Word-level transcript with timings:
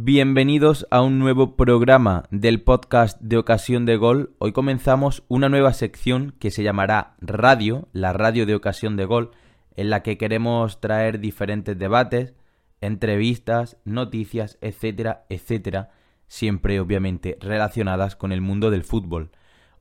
Bienvenidos 0.00 0.86
a 0.92 1.02
un 1.02 1.18
nuevo 1.18 1.56
programa 1.56 2.22
del 2.30 2.62
podcast 2.62 3.20
de 3.20 3.36
Ocasión 3.36 3.84
de 3.84 3.96
Gol. 3.96 4.32
Hoy 4.38 4.52
comenzamos 4.52 5.24
una 5.26 5.48
nueva 5.48 5.72
sección 5.72 6.36
que 6.38 6.52
se 6.52 6.62
llamará 6.62 7.16
Radio, 7.20 7.88
la 7.92 8.12
radio 8.12 8.46
de 8.46 8.54
Ocasión 8.54 8.96
de 8.96 9.06
Gol, 9.06 9.32
en 9.74 9.90
la 9.90 10.04
que 10.04 10.16
queremos 10.16 10.80
traer 10.80 11.18
diferentes 11.18 11.76
debates, 11.76 12.34
entrevistas, 12.80 13.76
noticias, 13.84 14.56
etcétera, 14.60 15.26
etcétera, 15.30 15.90
siempre 16.28 16.78
obviamente 16.78 17.36
relacionadas 17.40 18.14
con 18.14 18.30
el 18.30 18.40
mundo 18.40 18.70
del 18.70 18.84
fútbol. 18.84 19.32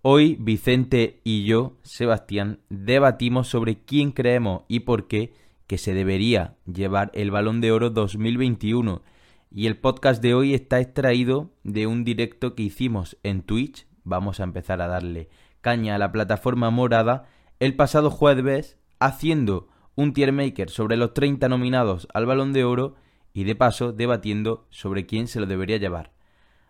Hoy 0.02 0.36
Vicente 0.40 1.22
y 1.24 1.46
yo, 1.46 1.78
Sebastián, 1.84 2.62
debatimos 2.70 3.50
sobre 3.50 3.84
quién 3.84 4.12
creemos 4.14 4.64
y 4.68 4.80
por 4.80 5.08
qué 5.08 5.36
que 5.68 5.78
se 5.78 5.94
debería 5.94 6.56
llevar 6.66 7.12
el 7.14 7.30
Balón 7.30 7.62
de 7.62 7.72
Oro 7.72 7.92
2021 7.92 9.04
y 9.50 9.68
el 9.68 9.78
podcast 9.78 10.22
de 10.22 10.34
hoy 10.34 10.54
está 10.54 10.80
extraído 10.80 11.52
de 11.64 11.88
un 11.88 12.04
directo 12.04 12.56
que 12.56 12.64
hicimos 12.64 13.18
en 13.24 13.42
Twitch. 13.42 13.88
Vamos 14.04 14.40
a 14.40 14.44
empezar 14.44 14.82
a 14.82 14.88
darle 14.88 15.30
caña 15.62 15.96
a 15.96 15.98
la 15.98 16.12
plataforma 16.12 16.70
morada 16.70 17.28
el 17.60 17.76
pasado 17.76 18.10
jueves 18.10 18.78
haciendo 19.00 19.68
un 19.96 20.14
tier 20.14 20.32
maker 20.32 20.70
sobre 20.70 20.96
los 20.96 21.14
30 21.14 21.50
nominados 21.50 22.08
al 22.14 22.26
balón 22.26 22.54
de 22.54 22.64
oro 22.64 22.96
y 23.34 23.44
de 23.44 23.56
paso 23.56 23.94
debatiendo 23.94 24.68
sobre 24.70 25.06
quién 25.06 25.28
se 25.28 25.40
lo 25.40 25.46
debería 25.46 25.78
llevar. 25.78 26.12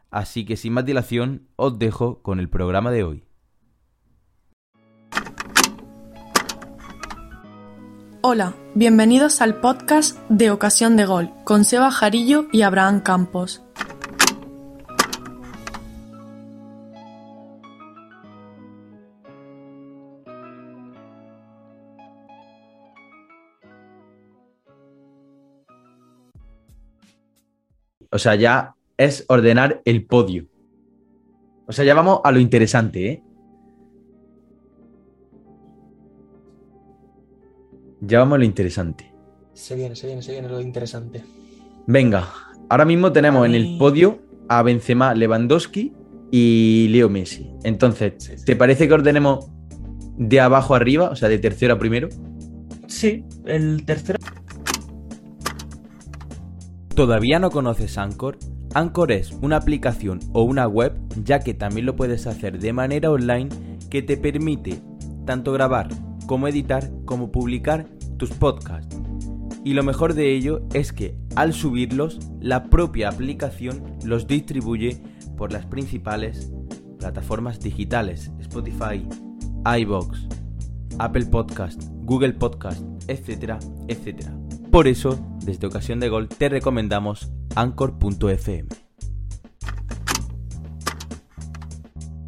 Así 0.09 0.45
que 0.45 0.55
sin 0.55 0.73
más 0.73 0.85
dilación 0.85 1.47
os 1.57 1.77
dejo 1.77 2.21
con 2.21 2.39
el 2.39 2.49
programa 2.49 2.91
de 2.91 3.03
hoy. 3.03 3.26
Hola, 8.29 8.55
bienvenidos 8.75 9.41
al 9.41 9.61
podcast 9.61 10.19
de 10.27 10.51
Ocasión 10.51 10.97
de 10.97 11.05
Gol 11.05 11.31
con 11.45 11.63
Seba 11.63 11.91
Jarillo 11.91 12.47
y 12.51 12.63
Abraham 12.63 12.99
Campos. 12.99 13.63
O 28.11 28.17
sea, 28.19 28.35
ya 28.35 28.75
es 28.97 29.23
ordenar 29.29 29.81
el 29.85 30.05
podio. 30.05 30.47
O 31.65 31.71
sea, 31.71 31.85
ya 31.85 31.93
vamos 31.93 32.19
a 32.25 32.33
lo 32.33 32.41
interesante, 32.41 33.09
¿eh? 33.09 33.23
Ya 38.01 38.19
vamos 38.19 38.35
a 38.35 38.39
lo 38.39 38.45
interesante. 38.45 39.11
Se 39.53 39.75
viene, 39.75 39.95
se 39.95 40.07
viene, 40.07 40.21
se 40.21 40.33
viene 40.33 40.47
lo 40.47 40.61
interesante. 40.61 41.23
Venga, 41.87 42.27
ahora 42.69 42.85
mismo 42.85 43.11
tenemos 43.11 43.45
en 43.45 43.55
el 43.55 43.77
podio 43.77 44.19
a 44.49 44.61
Benzema, 44.61 45.15
Lewandowski 45.15 45.93
y 46.31 46.87
Leo 46.89 47.09
Messi. 47.09 47.49
Entonces, 47.63 48.43
¿te 48.45 48.55
parece 48.55 48.87
que 48.87 48.93
ordenemos 48.93 49.49
de 50.17 50.39
abajo 50.39 50.75
arriba, 50.75 51.09
o 51.09 51.15
sea, 51.15 51.29
de 51.29 51.39
tercero 51.39 51.73
a 51.73 51.79
primero? 51.79 52.09
Sí, 52.87 53.25
el 53.45 53.83
tercero. 53.85 54.19
¿Todavía 56.93 57.39
no 57.39 57.49
conoces 57.49 57.97
Anchor? 57.97 58.37
Anchor 58.73 59.11
es 59.11 59.31
una 59.41 59.57
aplicación 59.57 60.19
o 60.33 60.43
una 60.43 60.67
web, 60.67 60.93
ya 61.23 61.39
que 61.39 61.53
también 61.53 61.85
lo 61.85 61.95
puedes 61.95 62.27
hacer 62.27 62.59
de 62.59 62.73
manera 62.73 63.09
online, 63.09 63.49
que 63.89 64.01
te 64.01 64.17
permite 64.17 64.81
tanto 65.25 65.51
grabar 65.51 65.89
como 66.27 66.47
editar 66.47 66.91
como 67.05 67.31
publicar 67.31 67.87
tus 68.17 68.29
podcasts. 68.29 68.95
Y 69.63 69.73
lo 69.73 69.83
mejor 69.83 70.13
de 70.13 70.33
ello 70.35 70.61
es 70.73 70.93
que 70.93 71.17
al 71.35 71.53
subirlos, 71.53 72.19
la 72.39 72.69
propia 72.69 73.09
aplicación 73.09 73.97
los 74.05 74.27
distribuye 74.27 75.01
por 75.35 75.51
las 75.51 75.65
principales 75.65 76.51
plataformas 76.99 77.59
digitales, 77.59 78.31
Spotify, 78.39 79.07
iBox, 79.79 80.27
Apple 80.99 81.25
Podcast, 81.25 81.83
Google 82.03 82.33
Podcast, 82.33 82.81
etcétera, 83.07 83.59
etcétera. 83.87 84.33
Por 84.71 84.87
eso, 84.87 85.19
desde 85.43 85.67
Ocasión 85.67 85.99
de 85.99 86.09
Gol, 86.09 86.27
te 86.27 86.49
recomendamos 86.49 87.31
anchor.fm. 87.55 88.67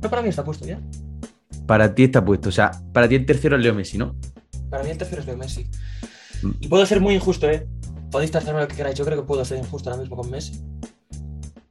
No, 0.01 0.09
para 0.09 0.21
mí 0.21 0.29
está 0.29 0.43
puesto 0.43 0.65
ya. 0.65 0.79
Para 1.69 1.93
ti 1.93 2.05
está 2.05 2.25
puesto, 2.25 2.49
o 2.49 2.51
sea, 2.51 2.71
para 2.93 3.07
ti 3.07 3.13
el 3.13 3.27
tercero 3.27 3.55
es 3.55 3.61
Leo 3.61 3.75
Messi, 3.75 3.99
¿no? 3.99 4.15
Para 4.71 4.83
mí 4.83 4.89
el 4.89 4.97
tercero 4.97 5.21
es 5.21 5.27
Leo 5.27 5.37
Messi. 5.37 5.69
Mm. 6.41 6.49
Y 6.61 6.67
puedo 6.67 6.83
ser 6.83 6.99
muy 6.99 7.13
injusto, 7.13 7.47
¿eh? 7.47 7.67
Podéis 8.09 8.31
trazarme 8.31 8.61
lo 8.61 8.67
que 8.67 8.75
queráis. 8.75 8.97
Yo 8.97 9.05
creo 9.05 9.21
que 9.21 9.27
puedo 9.27 9.45
ser 9.45 9.59
injusto 9.59 9.91
ahora 9.91 10.01
mismo 10.01 10.17
con 10.17 10.31
Messi. 10.31 10.63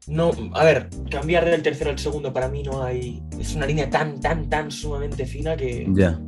No, 0.07 0.31
a 0.55 0.63
ver, 0.63 0.89
cambiar 1.11 1.47
del 1.47 1.63
tercero 1.63 1.91
al 1.91 1.99
segundo 1.99 2.33
para 2.33 2.49
mí 2.49 2.63
no 2.63 2.85
hay. 2.85 3.21
Es 3.41 3.57
una 3.57 3.67
línea 3.67 3.91
tan, 3.91 4.21
tan, 4.21 4.49
tan 4.49 4.71
sumamente 4.71 5.27
fina 5.27 5.57
que. 5.57 5.85
Ya. 5.93 6.21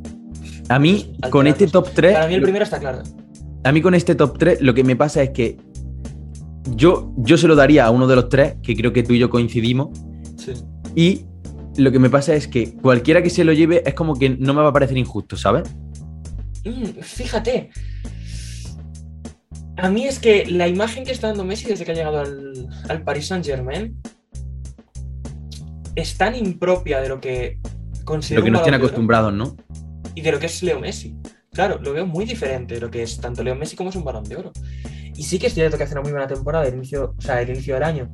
A 0.67 0.77
mí, 0.77 1.15
Al 1.21 1.31
con 1.31 1.47
este 1.47 1.63
pues, 1.63 1.71
top 1.71 1.91
3, 1.95 2.13
Para 2.13 2.27
mí 2.27 2.33
el 2.33 2.41
primero 2.41 2.65
está 2.65 2.77
claro. 2.77 3.03
a 3.63 3.71
mí 3.71 3.81
con 3.81 3.95
este 3.95 4.15
top 4.15 4.37
3 4.37 4.59
lo 4.61 4.73
que 4.73 4.83
me 4.83 4.97
pasa 4.97 5.23
es 5.23 5.29
que 5.29 5.57
yo, 6.75 7.13
yo 7.15 7.37
se 7.37 7.47
lo 7.47 7.55
daría 7.55 7.85
a 7.85 7.89
uno 7.89 8.05
de 8.05 8.15
los 8.17 8.27
tres, 8.27 8.55
que 8.61 8.75
creo 8.75 8.91
que 8.91 9.01
tú 9.03 9.13
y 9.13 9.19
yo 9.19 9.29
coincidimos, 9.29 9.97
Sí. 10.35 10.51
y 10.93 11.25
lo 11.77 11.91
que 11.91 11.99
me 11.99 12.09
pasa 12.09 12.35
es 12.35 12.47
que 12.47 12.73
cualquiera 12.75 13.21
que 13.21 13.29
se 13.29 13.43
lo 13.43 13.53
lleve 13.53 13.83
es 13.85 13.93
como 13.93 14.17
que 14.17 14.29
no 14.29 14.53
me 14.53 14.61
va 14.61 14.69
a 14.69 14.73
parecer 14.73 14.97
injusto, 14.97 15.37
¿sabes? 15.37 15.69
Mm, 16.65 17.01
fíjate. 17.01 17.69
A 19.77 19.89
mí 19.89 20.05
es 20.05 20.19
que 20.19 20.45
la 20.45 20.67
imagen 20.67 21.05
que 21.05 21.11
está 21.11 21.27
dando 21.27 21.43
Messi 21.43 21.65
desde 21.65 21.85
que 21.85 21.91
ha 21.91 21.95
llegado 21.95 22.19
al, 22.19 22.67
al 22.89 23.03
Paris 23.03 23.27
Saint 23.27 23.45
Germain 23.45 23.97
es 25.95 26.17
tan 26.17 26.35
impropia 26.35 27.01
de 27.01 27.09
lo 27.09 27.19
que 27.19 27.59
considero 28.03 28.41
Lo 28.41 28.45
que 28.45 28.51
nos 28.51 28.63
tiene 28.63 28.77
acostumbrados, 28.77 29.33
¿no? 29.33 29.55
y 30.15 30.21
de 30.21 30.31
lo 30.31 30.39
que 30.39 30.45
es 30.47 30.63
Leo 30.63 30.79
Messi. 30.79 31.15
Claro, 31.53 31.79
lo 31.81 31.93
veo 31.93 32.05
muy 32.05 32.25
diferente 32.25 32.75
de 32.75 32.81
lo 32.81 32.89
que 32.89 33.03
es 33.03 33.19
tanto 33.19 33.43
Leo 33.43 33.55
Messi 33.55 33.75
como 33.75 33.89
es 33.89 33.95
un 33.95 34.03
balón 34.03 34.23
de 34.23 34.37
oro. 34.37 34.51
Y 35.15 35.23
sí 35.23 35.39
que 35.39 35.47
es 35.47 35.53
cierto 35.53 35.77
que 35.77 35.83
hace 35.83 35.93
una 35.93 36.01
muy 36.01 36.11
buena 36.11 36.27
temporada 36.27 36.65
el 36.67 36.75
inicio, 36.75 37.13
o 37.17 37.21
sea, 37.21 37.41
el 37.41 37.49
inicio 37.49 37.73
del 37.73 37.83
año 37.83 38.09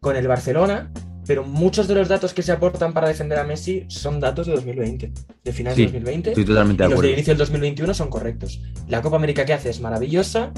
con 0.00 0.16
el 0.16 0.26
Barcelona, 0.26 0.90
pero 1.32 1.44
muchos 1.44 1.88
de 1.88 1.94
los 1.94 2.08
datos 2.08 2.34
que 2.34 2.42
se 2.42 2.52
aportan 2.52 2.92
para 2.92 3.08
defender 3.08 3.38
a 3.38 3.44
Messi 3.44 3.86
son 3.88 4.20
datos 4.20 4.46
de 4.46 4.52
2020, 4.52 5.12
de 5.42 5.52
finales 5.54 5.76
Sí, 5.76 5.86
de 5.86 5.92
2020. 5.92 6.28
Estoy 6.32 6.44
totalmente 6.44 6.82
Y 6.82 6.84
de 6.84 6.90
los 6.90 6.92
acuerdo. 6.92 7.08
del 7.08 7.12
inicio 7.14 7.30
del 7.32 7.38
2021 7.38 7.94
son 7.94 8.10
correctos. 8.10 8.60
La 8.86 9.00
Copa 9.00 9.16
América 9.16 9.46
que 9.46 9.54
hace 9.54 9.70
es 9.70 9.80
maravillosa. 9.80 10.52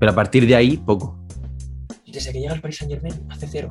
Pero 0.00 0.10
a 0.10 0.14
partir 0.16 0.44
de 0.44 0.56
ahí, 0.56 0.76
poco. 0.76 1.16
Desde 2.04 2.32
que 2.32 2.40
llega 2.40 2.52
al 2.52 2.60
Paris 2.60 2.78
Saint 2.78 2.94
Germain 2.94 3.14
hace 3.28 3.46
cero. 3.46 3.68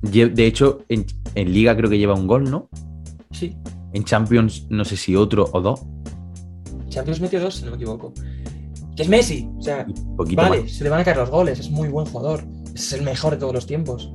De 0.00 0.46
hecho, 0.46 0.80
en, 0.88 1.06
en 1.36 1.52
Liga 1.52 1.76
creo 1.76 1.88
que 1.88 1.98
lleva 1.98 2.14
un 2.16 2.26
gol, 2.26 2.50
¿no? 2.50 2.68
Sí. 3.30 3.56
En 3.92 4.02
Champions, 4.02 4.66
no 4.68 4.84
sé 4.84 4.96
si 4.96 5.14
otro 5.14 5.48
o 5.52 5.60
dos. 5.60 5.80
Champions 6.88 7.20
metió 7.20 7.40
dos, 7.40 7.54
si 7.54 7.64
no 7.64 7.70
me 7.70 7.76
equivoco. 7.76 8.12
Que 8.96 9.04
es 9.04 9.08
Messi. 9.08 9.48
O 9.58 9.62
sea, 9.62 9.86
vale, 10.34 10.62
más. 10.62 10.72
se 10.72 10.82
le 10.82 10.90
van 10.90 10.98
a 10.98 11.04
caer 11.04 11.18
los 11.18 11.30
goles. 11.30 11.60
Es 11.60 11.70
muy 11.70 11.88
buen 11.88 12.06
jugador. 12.06 12.42
Es 12.74 12.92
el 12.92 13.02
mejor 13.02 13.34
de 13.34 13.36
todos 13.36 13.54
los 13.54 13.64
tiempos. 13.68 14.10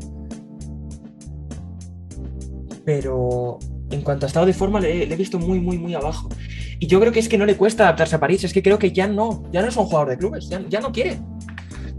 Pero 2.87 3.59
en 3.91 4.01
cuanto 4.01 4.25
a 4.25 4.27
estado 4.27 4.45
de 4.45 4.53
forma, 4.53 4.79
le, 4.79 5.05
le 5.05 5.13
he 5.13 5.17
visto 5.17 5.37
muy, 5.37 5.59
muy, 5.59 5.77
muy 5.77 5.93
abajo. 5.93 6.29
Y 6.79 6.87
yo 6.87 7.01
creo 7.01 7.11
que 7.11 7.19
es 7.19 7.27
que 7.27 7.37
no 7.37 7.45
le 7.45 7.57
cuesta 7.57 7.83
adaptarse 7.83 8.15
a 8.15 8.19
París. 8.21 8.45
Es 8.45 8.53
que 8.53 8.63
creo 8.63 8.79
que 8.79 8.93
ya 8.93 9.09
no. 9.09 9.43
Ya 9.51 9.61
no 9.61 9.67
es 9.67 9.75
un 9.75 9.83
jugador 9.87 10.07
de 10.07 10.17
clubes. 10.17 10.47
Ya, 10.47 10.63
ya 10.69 10.79
no 10.79 10.93
quiere. 10.93 11.19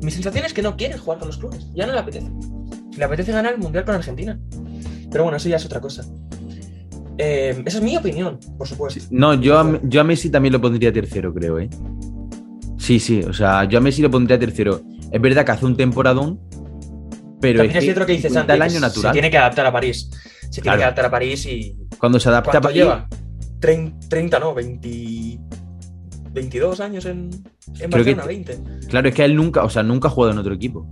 Mi 0.01 0.11
sensación 0.11 0.47
es 0.47 0.55
que 0.55 0.63
no 0.63 0.79
quiere 0.79 0.97
jugar 0.97 1.19
con 1.19 1.29
los 1.29 1.37
clubes. 1.37 1.67
Ya 1.75 1.87
no 1.87 1.93
le 1.93 1.99
apetece. 1.99 2.31
Le 2.97 3.05
apetece 3.05 3.33
ganar 3.33 3.53
el 3.53 3.59
mundial 3.59 3.85
con 3.85 3.97
Argentina. 3.97 4.41
Pero 5.11 5.25
bueno, 5.25 5.37
eso 5.37 5.51
ya 5.51 5.57
es 5.57 5.67
otra 5.67 5.79
cosa. 5.79 6.07
Eh, 7.19 7.63
esa 7.67 7.79
es 7.79 7.85
mi 7.85 7.95
opinión, 7.95 8.41
por 8.57 8.67
supuesto. 8.67 9.05
No, 9.11 9.35
yo 9.35 9.59
a, 9.59 9.81
yo 9.83 10.01
a 10.01 10.05
Messi 10.05 10.31
también 10.31 10.55
lo 10.55 10.61
pondría 10.63 10.91
tercero, 10.91 11.35
creo, 11.35 11.59
¿eh? 11.59 11.69
Sí, 12.79 12.99
sí, 12.99 13.21
o 13.25 13.35
sea, 13.35 13.65
yo 13.65 13.77
a 13.77 13.81
Messi 13.83 14.01
lo 14.01 14.11
pondría 14.11 14.39
tercero. 14.39 14.81
Es 15.13 15.21
verdad 15.21 15.45
que 15.45 15.53
hace 15.53 15.67
un 15.67 15.77
temporadón, 15.77 16.41
pero 17.43 17.59
También 17.59 17.77
es 17.77 17.85
que 17.85 17.91
el 17.91 18.91
se 18.91 19.11
tiene 19.13 19.31
que 19.31 19.37
adaptar 19.37 19.67
a 19.67 19.73
París. 19.73 20.09
Se 20.51 20.61
tiene 20.63 20.63
Claro. 20.65 20.79
que 20.79 20.85
adaptar 20.85 21.05
a 21.07 21.11
París 21.11 21.47
y. 21.47 21.77
Cuando 21.99 22.19
se 22.21 22.29
adapta 22.29 22.51
a 22.51 22.53
¿Cuánto 22.53 22.69
París, 22.69 22.83
lleva? 22.83 23.09
Trein- 23.61 23.99
30, 24.09 24.39
no, 24.39 24.55
20, 24.55 25.39
22 26.33 26.81
años 26.81 27.05
en, 27.07 27.31
en 27.33 27.75
que 27.75 27.87
Barcelona, 27.89 28.23
te- 28.23 28.29
20. 28.29 28.59
Claro, 28.89 29.09
es 29.09 29.15
que 29.15 29.25
él 29.25 29.35
nunca, 29.37 29.65
o 29.65 29.69
sea, 29.71 29.83
nunca 29.83 30.09
ha 30.09 30.11
jugado 30.11 30.33
en 30.33 30.39
otro 30.39 30.55
equipo. 30.55 30.89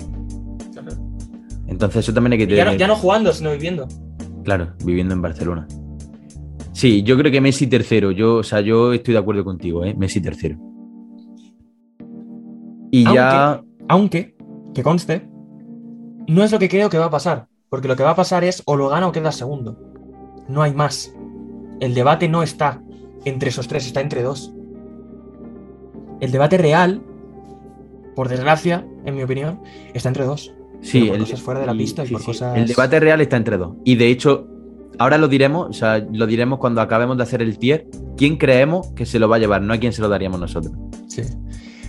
Claro. 0.72 0.92
Entonces 1.68 2.04
eso 2.04 2.12
también 2.12 2.32
hay 2.32 2.38
que 2.38 2.44
Y 2.44 2.56
ya, 2.56 2.64
tener, 2.64 2.72
no, 2.74 2.78
ya 2.78 2.86
no 2.88 2.96
jugando, 2.96 3.32
sino 3.32 3.52
viviendo. 3.52 3.86
claro, 4.44 4.74
viviendo 4.84 5.14
en 5.14 5.22
Barcelona. 5.22 5.66
Sí, 6.72 7.02
yo 7.02 7.16
creo 7.16 7.32
que 7.32 7.40
Messi 7.40 7.66
tercero. 7.68 8.10
Yo, 8.10 8.34
o 8.36 8.42
sea, 8.42 8.60
yo 8.60 8.92
estoy 8.92 9.14
de 9.14 9.20
acuerdo 9.20 9.44
contigo, 9.44 9.82
¿eh? 9.84 9.94
Messi 9.96 10.20
tercero. 10.20 10.58
Y 12.90 13.04
ya, 13.04 13.62
Aunque, 13.88 14.36
que 14.74 14.82
conste, 14.82 15.28
no 16.28 16.42
es 16.42 16.52
lo 16.52 16.58
que 16.58 16.68
creo 16.68 16.88
que 16.90 16.98
va 16.98 17.06
a 17.06 17.10
pasar. 17.10 17.46
Porque 17.68 17.88
lo 17.88 17.96
que 17.96 18.02
va 18.02 18.10
a 18.10 18.16
pasar 18.16 18.44
es 18.44 18.62
o 18.66 18.76
lo 18.76 18.88
gana 18.88 19.08
o 19.08 19.12
queda 19.12 19.32
segundo. 19.32 19.78
No 20.48 20.62
hay 20.62 20.72
más. 20.72 21.12
El 21.80 21.94
debate 21.94 22.28
no 22.28 22.42
está 22.42 22.82
entre 23.24 23.50
esos 23.50 23.68
tres, 23.68 23.86
está 23.86 24.00
entre 24.00 24.22
dos. 24.22 24.52
El 26.20 26.30
debate 26.30 26.56
real, 26.58 27.02
por 28.14 28.28
desgracia, 28.28 28.86
en 29.04 29.14
mi 29.14 29.22
opinión, 29.22 29.60
está 29.92 30.08
entre 30.08 30.24
dos. 30.24 30.54
Sí, 30.80 31.04
por 31.06 31.16
el, 31.16 31.22
cosas 31.22 31.42
fuera 31.42 31.60
de 31.60 31.66
la 31.66 31.74
pista 31.74 32.04
y 32.04 32.08
por 32.08 32.20
sí. 32.20 32.26
cosas. 32.26 32.56
El 32.56 32.66
debate 32.66 33.00
real 33.00 33.20
está 33.20 33.36
entre 33.36 33.58
dos. 33.58 33.74
Y 33.84 33.96
de 33.96 34.08
hecho, 34.08 34.46
ahora 34.98 35.18
lo 35.18 35.28
diremos, 35.28 35.68
o 35.68 35.72
sea, 35.72 35.98
lo 35.98 36.26
diremos 36.26 36.58
cuando 36.58 36.80
acabemos 36.80 37.16
de 37.16 37.24
hacer 37.24 37.42
el 37.42 37.58
tier. 37.58 37.88
¿Quién 38.16 38.36
creemos 38.36 38.88
que 38.92 39.04
se 39.04 39.18
lo 39.18 39.28
va 39.28 39.36
a 39.36 39.38
llevar? 39.38 39.62
No 39.62 39.74
a 39.74 39.78
quién 39.78 39.92
se 39.92 40.00
lo 40.00 40.08
daríamos 40.08 40.40
nosotros. 40.40 40.74
Sí. 41.08 41.22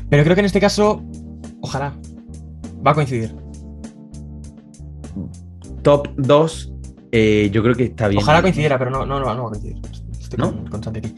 Pero 0.10 0.24
creo 0.24 0.36
que 0.36 0.42
en 0.42 0.46
este 0.46 0.60
caso, 0.60 1.04
ojalá, 1.62 1.94
va 2.86 2.92
a 2.92 2.94
coincidir. 2.96 3.36
Top 5.88 6.10
2, 6.18 6.74
eh, 7.14 7.50
yo 7.50 7.64
creo 7.64 7.74
que 7.74 7.86
está 7.86 8.10
bien. 8.10 8.22
Ojalá 8.22 8.42
coincidiera, 8.42 8.78
pero 8.78 8.92
no, 8.92 9.06
no, 9.06 9.22
no, 9.22 9.34
no 9.34 9.44
va 9.44 9.48
a 9.48 9.52
coincidir. 9.52 9.78
Estoy 10.20 10.38
¿No? 10.38 10.52
con, 10.52 10.68
con 10.68 10.84
Santi 10.84 11.00
aquí. 11.00 11.16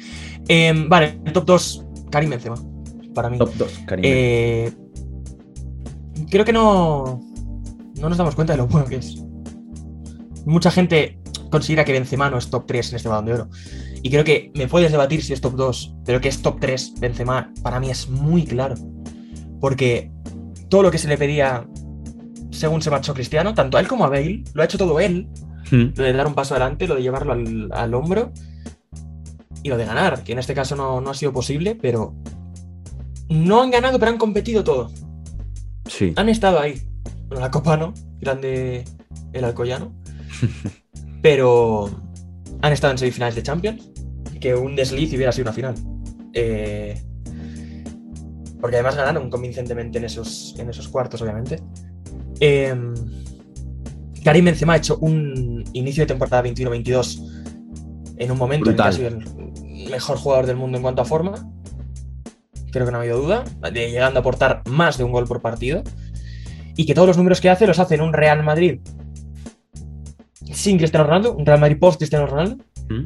Em, 0.47 0.87
vale, 0.87 1.19
el 1.25 1.33
top 1.33 1.45
2, 1.45 1.85
Karim 2.11 2.29
Benzema. 2.29 2.55
Para 3.15 3.31
mí. 3.31 3.39
Top 3.39 3.51
2, 3.55 3.79
cariño. 3.87 4.07
Eh, 4.07 4.71
creo 6.29 6.45
que 6.45 6.53
no, 6.53 7.19
no 7.95 8.09
nos 8.09 8.17
damos 8.19 8.35
cuenta 8.35 8.53
de 8.53 8.57
lo 8.57 8.67
bueno 8.67 8.85
que 8.85 8.97
es. 8.97 9.19
Mucha 10.45 10.69
gente 10.69 11.17
considera 11.49 11.83
que 11.83 11.91
Benzema 11.91 12.29
no 12.29 12.37
es 12.37 12.51
top 12.51 12.67
3 12.67 12.91
en 12.91 12.95
este 12.97 13.09
balón 13.09 13.25
de 13.25 13.33
oro. 13.33 13.49
Y 14.03 14.11
creo 14.11 14.23
que 14.23 14.51
me 14.53 14.67
puedes 14.67 14.91
debatir 14.91 15.23
si 15.23 15.33
es 15.33 15.41
top 15.41 15.55
2, 15.55 15.95
pero 16.05 16.21
que 16.21 16.29
es 16.29 16.43
top 16.43 16.59
3 16.59 16.93
Benzema 16.99 17.51
para 17.63 17.79
mí 17.79 17.89
es 17.89 18.07
muy 18.07 18.45
claro. 18.45 18.75
Porque 19.59 20.11
todo 20.69 20.83
lo 20.83 20.91
que 20.91 20.99
se 20.99 21.07
le 21.07 21.17
pedía 21.17 21.67
según 22.51 22.81
se 22.81 22.89
marchó 22.89 23.13
Cristiano, 23.13 23.53
tanto 23.53 23.77
a 23.77 23.79
él 23.79 23.87
como 23.87 24.05
a 24.05 24.09
Bale, 24.09 24.43
lo 24.53 24.61
ha 24.61 24.65
hecho 24.65 24.77
todo 24.77 24.99
él. 24.99 25.27
Hmm. 25.71 25.93
Lo 25.95 26.03
de 26.03 26.13
dar 26.13 26.27
un 26.27 26.33
paso 26.33 26.55
adelante, 26.55 26.87
lo 26.87 26.95
de 26.95 27.01
llevarlo 27.01 27.33
al, 27.33 27.69
al 27.71 27.93
hombro 27.93 28.31
y 29.61 29.69
lo 29.69 29.77
de 29.77 29.85
ganar, 29.85 30.23
que 30.23 30.31
en 30.31 30.39
este 30.39 30.53
caso 30.53 30.75
no, 30.75 31.01
no 31.01 31.11
ha 31.11 31.13
sido 31.13 31.33
posible, 31.33 31.75
pero 31.75 32.15
no 33.29 33.61
han 33.61 33.71
ganado, 33.71 33.99
pero 33.99 34.11
han 34.11 34.17
competido 34.17 34.63
todo. 34.63 34.91
Sí. 35.85 36.13
Han 36.15 36.29
estado 36.29 36.59
ahí. 36.59 36.81
Bueno, 37.27 37.41
la 37.41 37.51
Copa 37.51 37.77
no, 37.77 37.93
grande 38.19 38.83
el 39.33 39.43
Alcoyano. 39.43 39.93
pero 41.21 41.89
han 42.61 42.73
estado 42.73 42.91
en 42.91 42.97
semifinales 42.97 43.35
de 43.35 43.43
Champions, 43.43 43.91
que 44.39 44.55
un 44.55 44.75
desliz 44.75 45.13
hubiera 45.13 45.31
sido 45.31 45.43
una 45.43 45.53
final. 45.53 45.75
Eh, 46.33 47.01
porque 48.61 48.77
además 48.77 48.95
ganaron 48.95 49.29
convincentemente 49.29 49.97
en 49.99 50.05
esos, 50.05 50.55
en 50.57 50.69
esos 50.69 50.87
cuartos, 50.87 51.21
obviamente. 51.21 51.61
Eh, 52.39 52.75
Karim 54.23 54.45
Benzema 54.45 54.73
ha 54.73 54.77
hecho 54.77 54.97
un 54.99 55.63
inicio 55.73 56.03
de 56.03 56.07
temporada 56.07 56.43
21-22 56.43 58.15
en 58.17 58.31
un 58.31 58.37
momento 58.37 58.65
Brutal. 58.69 58.93
en 58.93 58.99
que 58.99 59.15
ha 59.15 59.21
sido 59.21 59.67
el 59.85 59.89
mejor 59.91 60.17
jugador 60.17 60.45
del 60.45 60.57
mundo 60.57 60.77
en 60.77 60.81
cuanto 60.83 61.01
a 61.01 61.05
forma. 61.05 61.51
Creo 62.71 62.85
que 62.85 62.91
no 62.91 62.97
ha 62.97 63.01
habido 63.01 63.19
duda. 63.19 63.43
de 63.71 63.91
llegando 63.91 64.19
a 64.19 64.21
aportar 64.21 64.61
más 64.69 64.97
de 64.97 65.03
un 65.03 65.11
gol 65.11 65.25
por 65.25 65.41
partido. 65.41 65.83
Y 66.75 66.85
que 66.85 66.93
todos 66.93 67.07
los 67.07 67.17
números 67.17 67.41
que 67.41 67.49
hace 67.49 67.65
los 67.67 67.79
hace 67.79 67.95
en 67.95 68.01
un 68.01 68.13
Real 68.13 68.43
Madrid 68.43 68.79
sin 70.51 70.77
Cristiano 70.77 71.05
Ronaldo, 71.05 71.35
un 71.35 71.45
Real 71.45 71.59
Madrid 71.59 71.77
post 71.79 71.97
Cristiano 71.99 72.25
Ronaldo, 72.27 72.63
Hmm. 72.89 73.03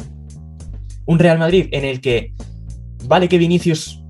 un 1.07 1.19
Real 1.19 1.37
Madrid 1.37 1.67
en 1.71 1.83
el 1.83 1.99
que 1.99 2.33
vale 3.05 3.27
que 3.27 3.37
Vinicius 3.37 4.01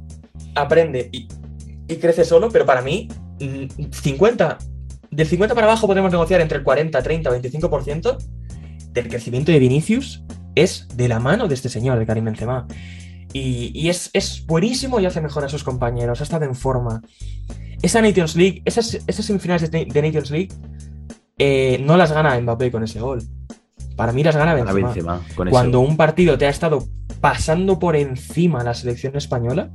aprende 0.53 1.09
y, 1.11 1.27
y 1.87 1.95
crece 1.95 2.25
solo, 2.25 2.49
pero 2.51 2.63
para 2.65 2.83
mí, 2.83 3.07
mm, 3.41 3.89
50, 3.91 4.59
del 5.15 5.27
50 5.27 5.55
para 5.55 5.67
abajo 5.67 5.87
podemos 5.87 6.11
negociar 6.11 6.41
entre 6.41 6.57
el 6.57 6.63
40, 6.63 7.01
30, 7.01 7.29
25% 7.29 8.17
del 8.91 9.07
crecimiento 9.07 9.51
de 9.51 9.59
Vinicius 9.59 10.23
es 10.55 10.87
de 10.95 11.07
la 11.07 11.19
mano 11.19 11.47
de 11.47 11.55
este 11.55 11.69
señor, 11.69 11.99
de 11.99 12.05
Karim 12.05 12.25
Benzema. 12.25 12.67
Y, 13.33 13.71
y 13.73 13.89
es, 13.89 14.11
es 14.13 14.45
buenísimo 14.45 14.99
y 14.99 15.05
hace 15.05 15.19
mejor 15.21 15.43
a 15.43 15.49
sus 15.49 15.63
compañeros, 15.63 16.19
ha 16.19 16.23
estado 16.23 16.45
en 16.45 16.55
forma. 16.55 17.01
Esa 17.81 18.01
Nations 18.01 18.35
League, 18.35 18.61
esas, 18.65 18.99
esas 19.07 19.25
semifinales 19.25 19.71
de, 19.71 19.85
de 19.85 20.01
Nations 20.01 20.29
League, 20.29 20.49
eh, 21.37 21.81
no 21.83 21.97
las 21.97 22.11
gana 22.11 22.39
Mbappé 22.39 22.71
con 22.71 22.83
ese 22.83 22.99
gol. 22.99 23.23
Para 23.95 24.11
mí 24.11 24.23
las 24.23 24.35
gana 24.35 24.53
Benzema. 24.53 24.87
Benzema, 24.87 25.21
con 25.35 25.49
Cuando 25.49 25.79
un 25.79 25.97
partido 25.97 26.37
te 26.37 26.45
ha 26.45 26.49
estado 26.49 26.87
pasando 27.19 27.79
por 27.79 27.95
encima 27.95 28.63
la 28.63 28.73
selección 28.73 29.15
española, 29.15 29.71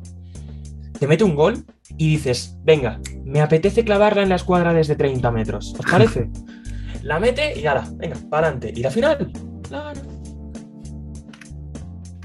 te 0.99 1.07
mete 1.07 1.25
un 1.25 1.35
gol 1.35 1.65
y 1.97 2.11
dices, 2.11 2.57
venga, 2.65 3.01
me 3.25 3.41
apetece 3.41 3.85
clavarla 3.85 4.23
en 4.23 4.29
la 4.29 4.37
escuadra 4.37 4.73
desde 4.73 4.95
30 4.97 5.31
metros. 5.31 5.75
¿Os 5.79 5.87
parece? 5.87 6.29
la 7.03 7.19
mete 7.19 7.59
y 7.59 7.67
ahora, 7.67 7.89
venga, 7.97 8.17
para 8.31 8.49
adelante. 8.49 8.73
Y 8.77 8.83
la 8.83 8.91
final, 8.91 9.33
claro. 9.63 10.01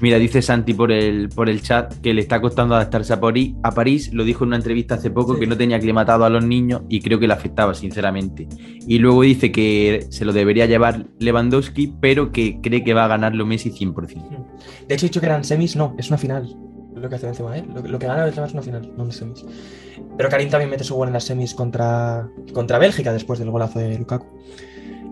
Mira, 0.00 0.18
dice 0.18 0.42
Santi 0.42 0.74
por 0.74 0.90
el, 0.92 1.28
por 1.30 1.48
el 1.48 1.62
chat 1.62 1.94
que 2.00 2.12
le 2.12 2.20
está 2.20 2.40
costando 2.40 2.74
adaptarse 2.74 3.12
a 3.12 3.20
París. 3.20 3.54
A 3.62 3.70
París 3.70 4.12
lo 4.12 4.24
dijo 4.24 4.44
en 4.44 4.48
una 4.48 4.56
entrevista 4.56 4.96
hace 4.96 5.10
poco 5.10 5.34
Sí. 5.34 5.40
que 5.40 5.46
no 5.46 5.56
tenía 5.56 5.76
aclimatado 5.78 6.24
a 6.24 6.28
los 6.30 6.44
niños 6.44 6.82
y 6.90 7.00
creo 7.00 7.18
que 7.18 7.26
le 7.28 7.32
afectaba, 7.32 7.72
sinceramente. 7.74 8.46
Y 8.86 8.98
luego 8.98 9.22
dice 9.22 9.50
que 9.50 10.04
se 10.10 10.24
lo 10.24 10.32
debería 10.32 10.66
llevar 10.66 11.06
Lewandowski, 11.20 11.94
pero 12.00 12.32
que 12.32 12.60
cree 12.60 12.84
que 12.84 12.92
va 12.92 13.04
a 13.04 13.08
ganarlo 13.08 13.46
Messi 13.46 13.70
100%. 13.70 14.46
De 14.88 14.94
hecho, 14.94 15.06
he 15.06 15.08
dicho 15.08 15.20
que 15.20 15.26
eran 15.26 15.44
semis, 15.44 15.74
no, 15.76 15.94
es 15.96 16.08
una 16.08 16.18
final. 16.18 16.54
Lo 17.04 17.10
que 17.10 17.16
hace 17.16 17.26
Benzema, 17.26 17.56
¿eh? 17.58 17.64
Lo, 17.74 17.82
lo 17.82 17.98
que 17.98 18.06
gana 18.06 18.24
Benzema 18.24 18.46
es 18.46 18.52
una 18.54 18.62
final, 18.62 18.90
no 18.96 19.02
unas 19.04 19.16
semis. 19.16 19.44
Pero 20.16 20.28
Karim 20.30 20.48
también 20.48 20.70
mete 20.70 20.84
su 20.84 20.94
gol 20.94 21.08
en 21.08 21.12
las 21.14 21.24
semis 21.24 21.54
contra, 21.54 22.28
contra 22.54 22.78
Bélgica 22.78 23.12
después 23.12 23.38
del 23.38 23.50
golazo 23.50 23.78
de 23.78 23.98
Lukaku. 23.98 24.26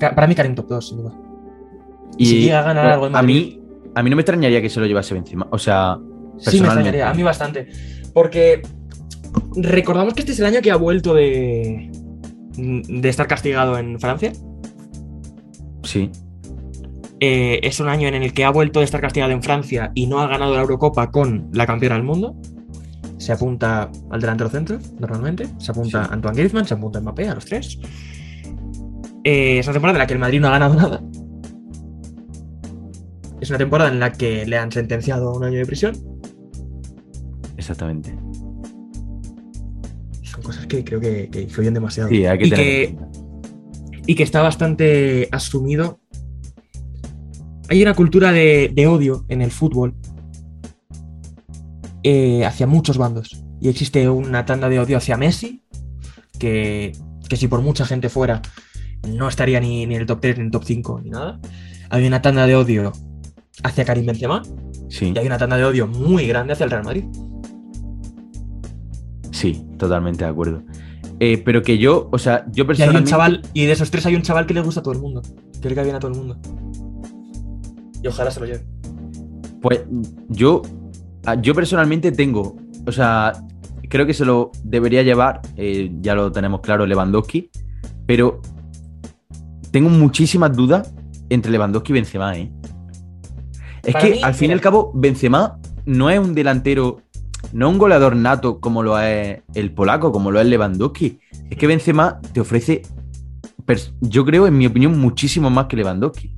Ka- 0.01 0.15
Para 0.15 0.27
mí, 0.27 0.35
Karim 0.35 0.55
top 0.55 0.69
2, 0.69 0.89
sin 0.89 0.99
duda. 0.99 1.13
Y 2.17 2.25
si 2.27 2.41
llega 2.43 2.61
a 2.61 2.63
ganar 2.63 2.87
algo 2.87 3.07
en 3.09 3.17
a 3.17 3.23
mí, 3.23 3.61
a 3.95 4.03
mí 4.03 4.09
no 4.11 4.17
me 4.17 4.23
extrañaría 4.23 4.63
que 4.63 4.71
se 4.71 4.81
lo 4.81 4.87
llevase 4.87 5.13
Benzema. 5.15 5.47
O 5.51 5.59
sea, 5.59 5.99
Sí, 5.99 6.03
me 6.03 6.41
personalmente. 6.41 6.65
extrañaría, 6.89 7.11
a 7.11 7.15
mí 7.15 7.23
bastante. 7.23 7.69
Porque 8.15 8.63
recordamos 9.57 10.15
que 10.15 10.21
este 10.21 10.33
es 10.33 10.41
el 10.41 10.47
año 10.47 10.61
que 10.63 10.71
ha 10.71 10.77
vuelto 10.77 11.13
de, 11.15 11.91
de 12.57 13.09
estar 13.09 13.27
castigado 13.27 13.77
en 13.79 14.01
Francia. 14.01 14.33
Sí, 15.83 16.11
Eh, 17.25 17.61
es 17.63 17.79
un 17.79 17.89
año 17.89 18.09
en 18.09 18.15
el 18.15 18.33
que 18.33 18.45
ha 18.45 18.51
vuelto 18.51 18.81
de 18.81 18.85
estar 18.85 19.01
castigado 19.01 19.31
en 19.31 19.45
Francia 19.45 19.93
y 19.95 20.09
no 20.09 20.19
ha 20.19 20.27
ganado 20.27 20.57
la 20.57 20.63
Eurocopa 20.63 21.13
con 21.13 21.49
la 21.53 21.67
campeona 21.69 21.95
del 21.95 22.03
mundo. 22.03 22.35
Se 23.17 23.31
apunta 23.31 23.89
al 24.11 24.21
delantero 24.21 24.51
centro, 24.51 24.79
normalmente. 24.99 25.47
Se 25.59 25.71
apunta 25.71 26.03
Sí. 26.03 26.11
a 26.11 26.13
Antoine 26.15 26.37
Griezmann, 26.37 26.67
se 26.67 26.75
apunta 26.75 26.99
a 26.99 27.03
Mbappé, 27.03 27.29
a 27.29 27.35
los 27.37 27.45
tres. 27.45 27.79
Eh, 29.23 29.61
es 29.61 29.67
una 29.69 29.75
temporada 29.75 29.99
en 29.99 30.01
la 30.01 30.07
que 30.09 30.15
el 30.15 30.19
Madrid 30.19 30.41
no 30.41 30.49
ha 30.49 30.51
ganado 30.51 30.75
nada. 30.75 31.01
Es 33.41 33.51
una 33.51 33.59
temporada 33.59 33.93
en 33.93 34.01
la 34.01 34.11
que 34.11 34.45
le 34.45 34.57
han 34.59 34.73
sentenciado 34.73 35.31
a 35.31 35.37
un 35.37 35.45
año 35.45 35.59
de 35.59 35.67
prisión. 35.67 35.95
exactamente. 37.57 38.17
Son 40.23 40.43
cosas 40.43 40.67
que 40.67 40.83
creo 40.83 40.99
que, 40.99 41.29
que 41.31 41.43
influyen 41.43 41.75
demasiado. 41.75 42.09
Sí, 42.09 42.27
hay 42.27 42.37
que 42.39 42.47
y, 42.47 42.51
tener 42.51 42.65
que, 42.67 42.97
y 44.09 44.15
que 44.17 44.23
está 44.25 44.43
bastante 44.43 45.29
asumido. 45.31 46.01
Hay 47.73 47.83
una 47.83 47.95
cultura 47.95 48.33
de, 48.33 48.71
de 48.75 48.87
odio 48.87 49.25
en 49.29 49.41
el 49.41 49.51
fútbol 49.51 49.95
eh, 52.03 52.45
hacia 52.45 52.67
muchos 52.67 52.99
bandos. 52.99 53.43
Y 53.63 53.71
existe 53.71 54.11
una 54.11 54.45
tanda 54.45 54.69
de 54.69 54.79
odio 54.79 54.99
hacia 54.99 55.17
Messi, 55.17 55.63
que, 56.39 56.93
que 57.31 57.37
si 57.39 57.49
por 57.49 57.63
mucha 57.63 57.87
gente 57.87 58.11
fuera, 58.11 58.43
no 59.09 59.27
estaría 59.27 59.59
ni, 59.59 59.87
ni 59.87 59.95
en 59.95 60.03
el 60.03 60.07
top 60.07 60.21
3, 60.21 60.37
ni 60.37 60.41
en 60.43 60.47
el 60.49 60.51
top 60.53 60.65
5, 60.65 61.01
ni 61.03 61.09
nada. 61.09 61.41
Hay 61.89 62.07
una 62.07 62.21
tanda 62.21 62.47
de 62.47 62.57
odio 62.57 62.93
hacia 63.63 63.87
Karim 63.87 64.05
Benzema 64.05 64.43
Sí, 64.91 65.15
y 65.15 65.19
hay 65.19 65.25
una 65.27 65.39
tanda 65.39 65.57
de 65.57 65.65
odio 65.65 65.87
muy 65.87 66.27
grande 66.27 66.53
hacia 66.53 66.65
el 66.65 66.71
Real 66.73 66.85
Madrid. 66.85 67.05
sí, 69.31 69.67
totalmente 69.79 70.25
de 70.25 70.31
acuerdo. 70.31 70.63
Eh, 71.21 71.39
pero 71.43 71.63
que 71.63 71.79
yo, 71.79 72.11
o 72.13 72.19
sea, 72.19 72.45
yo 72.53 72.53
Y 72.53 72.59
hay 72.59 72.61
un 72.61 72.67
personalmente. 72.67 73.11
chaval, 73.11 73.43
y 73.55 73.65
de 73.65 73.73
esos 73.73 73.91
tres 73.91 74.05
hay 74.05 74.15
un 74.15 74.21
chaval 74.21 74.45
que 74.45 74.53
le 74.53 74.61
gusta 74.61 74.81
a 74.81 74.83
todo 74.83 74.93
el 74.93 75.01
mundo, 75.01 75.23
que 75.63 75.71
le 75.71 75.75
cae 75.75 75.85
bien 75.85 75.97
a 75.97 76.01
todo 76.01 76.11
el 76.11 76.19
mundo. 76.19 76.39
Y 78.03 78.09
ojalá 78.09 78.31
se 78.31 78.41
lo 78.41 78.47
lleve. 78.47 78.65
Pues 79.61 79.81
yo, 80.29 80.63
ah, 81.25 81.37
yo 81.37 81.55
personalmente 81.55 82.11
tengo, 82.11 82.57
o 82.87 82.93
sea, 82.93 83.33
creo 83.89 84.07
que 84.07 84.15
se 84.15 84.25
lo 84.25 84.51
debería 84.65 85.03
llevar, 85.03 85.41
eh, 85.57 85.91
ya 86.01 86.15
lo 86.15 86.33
tenemos 86.33 86.61
claro, 86.61 86.87
Lewandowski, 86.87 87.51
pero 88.07 88.41
tengo 89.71 89.89
muchísimas 89.89 90.57
dudas 90.57 90.93
entre 91.29 91.53
Lewandowski 91.53 91.93
y 91.93 91.95
Benzema, 91.95 92.37
¿eh? 92.37 92.51
Es 93.85 93.93
Para 93.95 94.05
que 94.05 94.11
mí, 94.13 94.23
al 94.23 94.35
fin 94.35 94.51
y 94.51 94.53
al 94.53 94.61
cabo, 94.61 94.93
Benzema 94.95 95.59
no 95.85 96.11
es 96.11 96.19
un 96.19 96.35
delantero, 96.35 97.01
no 97.53 97.67
es 97.67 97.73
un 97.73 97.79
goleador 97.79 98.17
nato 98.17 98.61
como 98.61 98.83
lo 98.83 98.99
es 98.99 99.43
el 99.55 99.73
polaco, 99.73 100.13
como 100.13 100.31
lo 100.31 100.41
es 100.41 100.47
Lewandowski. 100.47 101.19
Es 101.51 101.57
que 101.57 101.67
Benzema 101.67 102.21
te 102.33 102.41
ofrece, 102.41 102.83
yo 104.01 104.25
creo, 104.25 104.47
en 104.47 104.57
mi 104.57 104.67
opinión, 104.67 104.99
muchísimo 104.99 105.51
más 105.51 105.67
que 105.67 105.77
Lewandowski. 105.77 106.35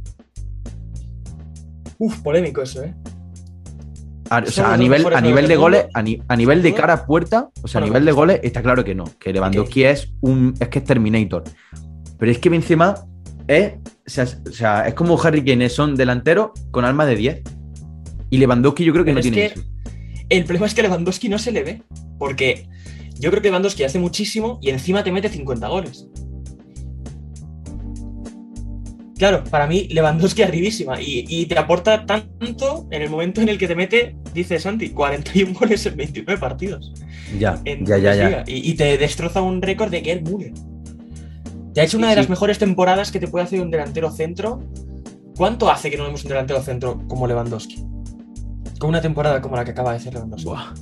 Uf, 1.98 2.18
polémico 2.20 2.62
eso, 2.62 2.82
¿eh? 2.82 2.94
A, 4.30 4.38
o 4.38 4.46
sea, 4.46 4.72
a 4.72 4.76
nivel, 4.76 5.02
a 5.14 5.20
nivel 5.20 5.46
de 5.48 5.56
goles, 5.56 5.86
a, 5.92 6.02
ni- 6.02 6.20
a 6.28 6.36
nivel 6.36 6.62
de 6.62 6.72
cara 6.74 6.92
a 6.94 7.06
puerta, 7.06 7.50
o 7.62 7.68
sea, 7.68 7.80
a 7.80 7.84
nivel 7.84 8.04
de 8.06 8.12
goles, 8.12 8.40
está 8.42 8.62
claro 8.62 8.82
que 8.82 8.94
no, 8.94 9.04
que 9.18 9.32
Lewandowski 9.34 9.84
es 9.84 10.12
un 10.22 10.54
es 10.58 10.68
que 10.68 10.78
es 10.78 10.84
Terminator. 10.84 11.44
Pero 12.18 12.32
es 12.32 12.38
que 12.38 12.48
Benzema 12.48 12.94
es, 13.46 13.74
o 13.74 13.80
sea, 14.10 14.24
es- 14.24 14.40
o 14.48 14.52
sea, 14.52 14.88
es 14.88 14.94
como 14.94 15.20
Harry 15.22 15.44
Kane, 15.44 15.68
son 15.68 15.94
delanteros 15.94 16.50
con 16.70 16.84
alma 16.86 17.04
de 17.04 17.16
10. 17.16 17.42
Y 18.30 18.38
Lewandowski 18.38 18.82
yo 18.84 18.92
creo 18.92 19.04
que 19.04 19.12
Pero 19.12 19.16
no 19.26 19.30
tiene 19.30 19.36
que- 19.52 19.60
eso. 19.60 19.68
El 20.30 20.44
problema 20.44 20.66
es 20.66 20.74
que 20.74 20.82
Lewandowski 20.82 21.28
no 21.28 21.38
se 21.38 21.52
le 21.52 21.62
ve. 21.62 21.82
Porque 22.18 22.66
yo 23.20 23.30
creo 23.30 23.42
que 23.42 23.48
Lewandowski 23.48 23.84
hace 23.84 23.98
muchísimo 23.98 24.58
y 24.62 24.70
encima 24.70 25.04
te 25.04 25.12
mete 25.12 25.28
50 25.28 25.68
goles. 25.68 26.08
Claro, 29.16 29.44
para 29.44 29.66
mí 29.68 29.86
Lewandowski 29.90 30.42
arribísima 30.42 31.00
y, 31.00 31.24
y 31.28 31.46
te 31.46 31.56
aporta 31.56 32.04
tanto 32.04 32.88
en 32.90 33.02
el 33.02 33.10
momento 33.10 33.40
en 33.40 33.48
el 33.48 33.58
que 33.58 33.68
te 33.68 33.76
mete, 33.76 34.16
dice 34.32 34.58
Santi, 34.58 34.90
41 34.90 35.54
goles 35.58 35.86
en 35.86 35.96
29 35.96 36.40
partidos. 36.40 36.92
Ya, 37.38 37.60
en 37.64 37.86
ya, 37.86 37.96
ya. 37.98 38.42
Y, 38.46 38.70
y 38.70 38.74
te 38.74 38.98
destroza 38.98 39.40
un 39.40 39.62
récord 39.62 39.90
de 39.90 40.00
Gerd 40.02 40.28
Müller. 40.28 40.52
Ya 41.74 41.82
ha 41.82 41.84
hecho 41.86 41.96
una 41.98 42.08
Sí, 42.08 42.10
de 42.10 42.16
las 42.16 42.26
sí. 42.26 42.30
mejores 42.30 42.58
temporadas 42.58 43.12
que 43.12 43.20
te 43.20 43.28
puede 43.28 43.44
hacer 43.44 43.60
un 43.60 43.70
delantero 43.70 44.10
centro. 44.10 44.62
¿Cuánto 45.36 45.70
hace 45.70 45.90
que 45.90 45.96
no 45.96 46.04
vemos 46.04 46.22
un 46.24 46.28
delantero 46.30 46.62
centro 46.62 47.00
como 47.08 47.26
Lewandowski? 47.26 47.84
Con 48.78 48.90
una 48.90 49.00
temporada 49.00 49.40
como 49.40 49.56
la 49.56 49.64
que 49.64 49.70
acaba 49.72 49.90
de 49.92 49.96
hacer 49.98 50.14
Lewandowski. 50.14 50.44
Buah. 50.48 50.74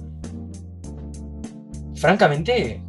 Francamente. 1.96 2.82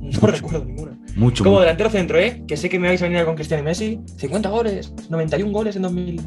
No 0.00 0.20
recuerdo 0.28 0.64
ninguna. 0.64 0.95
Mucho, 1.16 1.44
Como 1.44 1.56
mucho. 1.56 1.62
delantero 1.62 1.90
centro, 1.90 2.18
¿eh? 2.18 2.44
Que 2.46 2.56
sé 2.56 2.68
que 2.68 2.78
me 2.78 2.88
vais 2.88 3.00
a 3.02 3.08
venir 3.08 3.24
con 3.24 3.34
Cristiano 3.34 3.62
y 3.62 3.64
Messi. 3.64 4.00
50 4.18 4.48
goles, 4.50 4.92
91 5.08 5.50
goles 5.50 5.74
en 5.76 5.82
2000. 5.82 6.20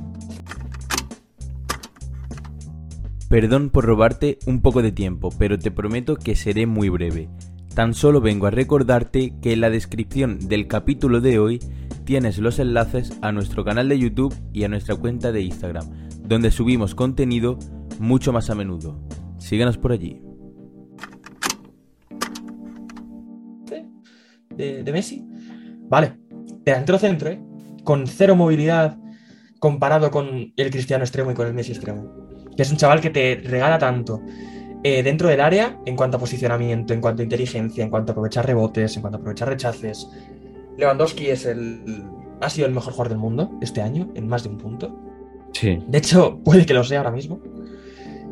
Perdón 3.29 3.69
por 3.69 3.85
robarte 3.85 4.39
un 4.47 4.61
poco 4.61 4.81
de 4.81 4.91
tiempo, 4.91 5.29
pero 5.37 5.59
te 5.59 5.69
prometo 5.69 6.15
que 6.15 6.35
seré 6.35 6.65
muy 6.65 6.89
breve. 6.89 7.29
Tan 7.75 7.93
solo 7.93 8.19
vengo 8.19 8.47
a 8.47 8.51
recordarte 8.51 9.33
que 9.41 9.53
en 9.53 9.61
la 9.61 9.69
descripción 9.69 10.39
del 10.49 10.67
capítulo 10.67 11.21
de 11.21 11.37
hoy 11.37 11.59
tienes 12.03 12.39
los 12.39 12.57
enlaces 12.57 13.13
a 13.21 13.31
nuestro 13.31 13.63
canal 13.63 13.87
de 13.87 13.99
YouTube 13.99 14.33
y 14.51 14.63
a 14.63 14.67
nuestra 14.67 14.95
cuenta 14.95 15.31
de 15.31 15.43
Instagram, 15.43 15.85
donde 16.23 16.49
subimos 16.49 16.95
contenido 16.95 17.59
mucho 17.99 18.33
más 18.33 18.49
a 18.49 18.55
menudo. 18.55 18.99
Síguenos 19.37 19.77
por 19.77 19.91
allí. 19.91 20.19
De, 24.59 24.83
de 24.83 24.91
Messi. 24.91 25.23
Vale, 25.89 26.17
delantero 26.63 26.99
centro, 26.99 27.29
¿eh? 27.29 27.41
Con 27.83 28.05
cero 28.05 28.35
movilidad 28.35 28.97
comparado 29.59 30.11
con 30.11 30.53
el 30.55 30.69
Cristiano 30.69 31.03
extremo 31.03 31.31
y 31.31 31.33
con 31.33 31.47
el 31.47 31.53
Messi 31.53 31.71
extremo. 31.71 32.29
Que 32.55 32.63
es 32.63 32.71
un 32.71 32.77
chaval 32.77 33.01
que 33.01 33.09
te 33.09 33.41
regala 33.43 33.77
tanto 33.79 34.21
eh, 34.83 35.03
dentro 35.03 35.27
del 35.27 35.41
área 35.41 35.79
en 35.85 35.95
cuanto 35.95 36.17
a 36.17 36.19
posicionamiento, 36.19 36.93
en 36.93 37.01
cuanto 37.01 37.21
a 37.21 37.23
inteligencia, 37.23 37.83
en 37.83 37.89
cuanto 37.89 38.11
a 38.11 38.13
aprovechar 38.13 38.45
rebotes, 38.45 38.95
en 38.95 39.01
cuanto 39.01 39.17
a 39.17 39.19
aprovechar 39.19 39.49
rechaces. 39.49 40.09
Lewandowski 40.77 41.27
es 41.27 41.45
el, 41.45 42.03
ha 42.41 42.49
sido 42.49 42.67
el 42.67 42.73
mejor 42.73 42.93
jugador 42.93 43.09
del 43.09 43.19
mundo 43.19 43.51
este 43.61 43.81
año, 43.81 44.09
en 44.15 44.27
más 44.27 44.43
de 44.43 44.49
un 44.49 44.57
punto. 44.57 44.97
Sí. 45.53 45.79
De 45.87 45.97
hecho, 45.97 46.39
puede 46.45 46.65
que 46.65 46.73
lo 46.73 46.83
sea 46.83 46.99
ahora 46.99 47.11
mismo. 47.11 47.41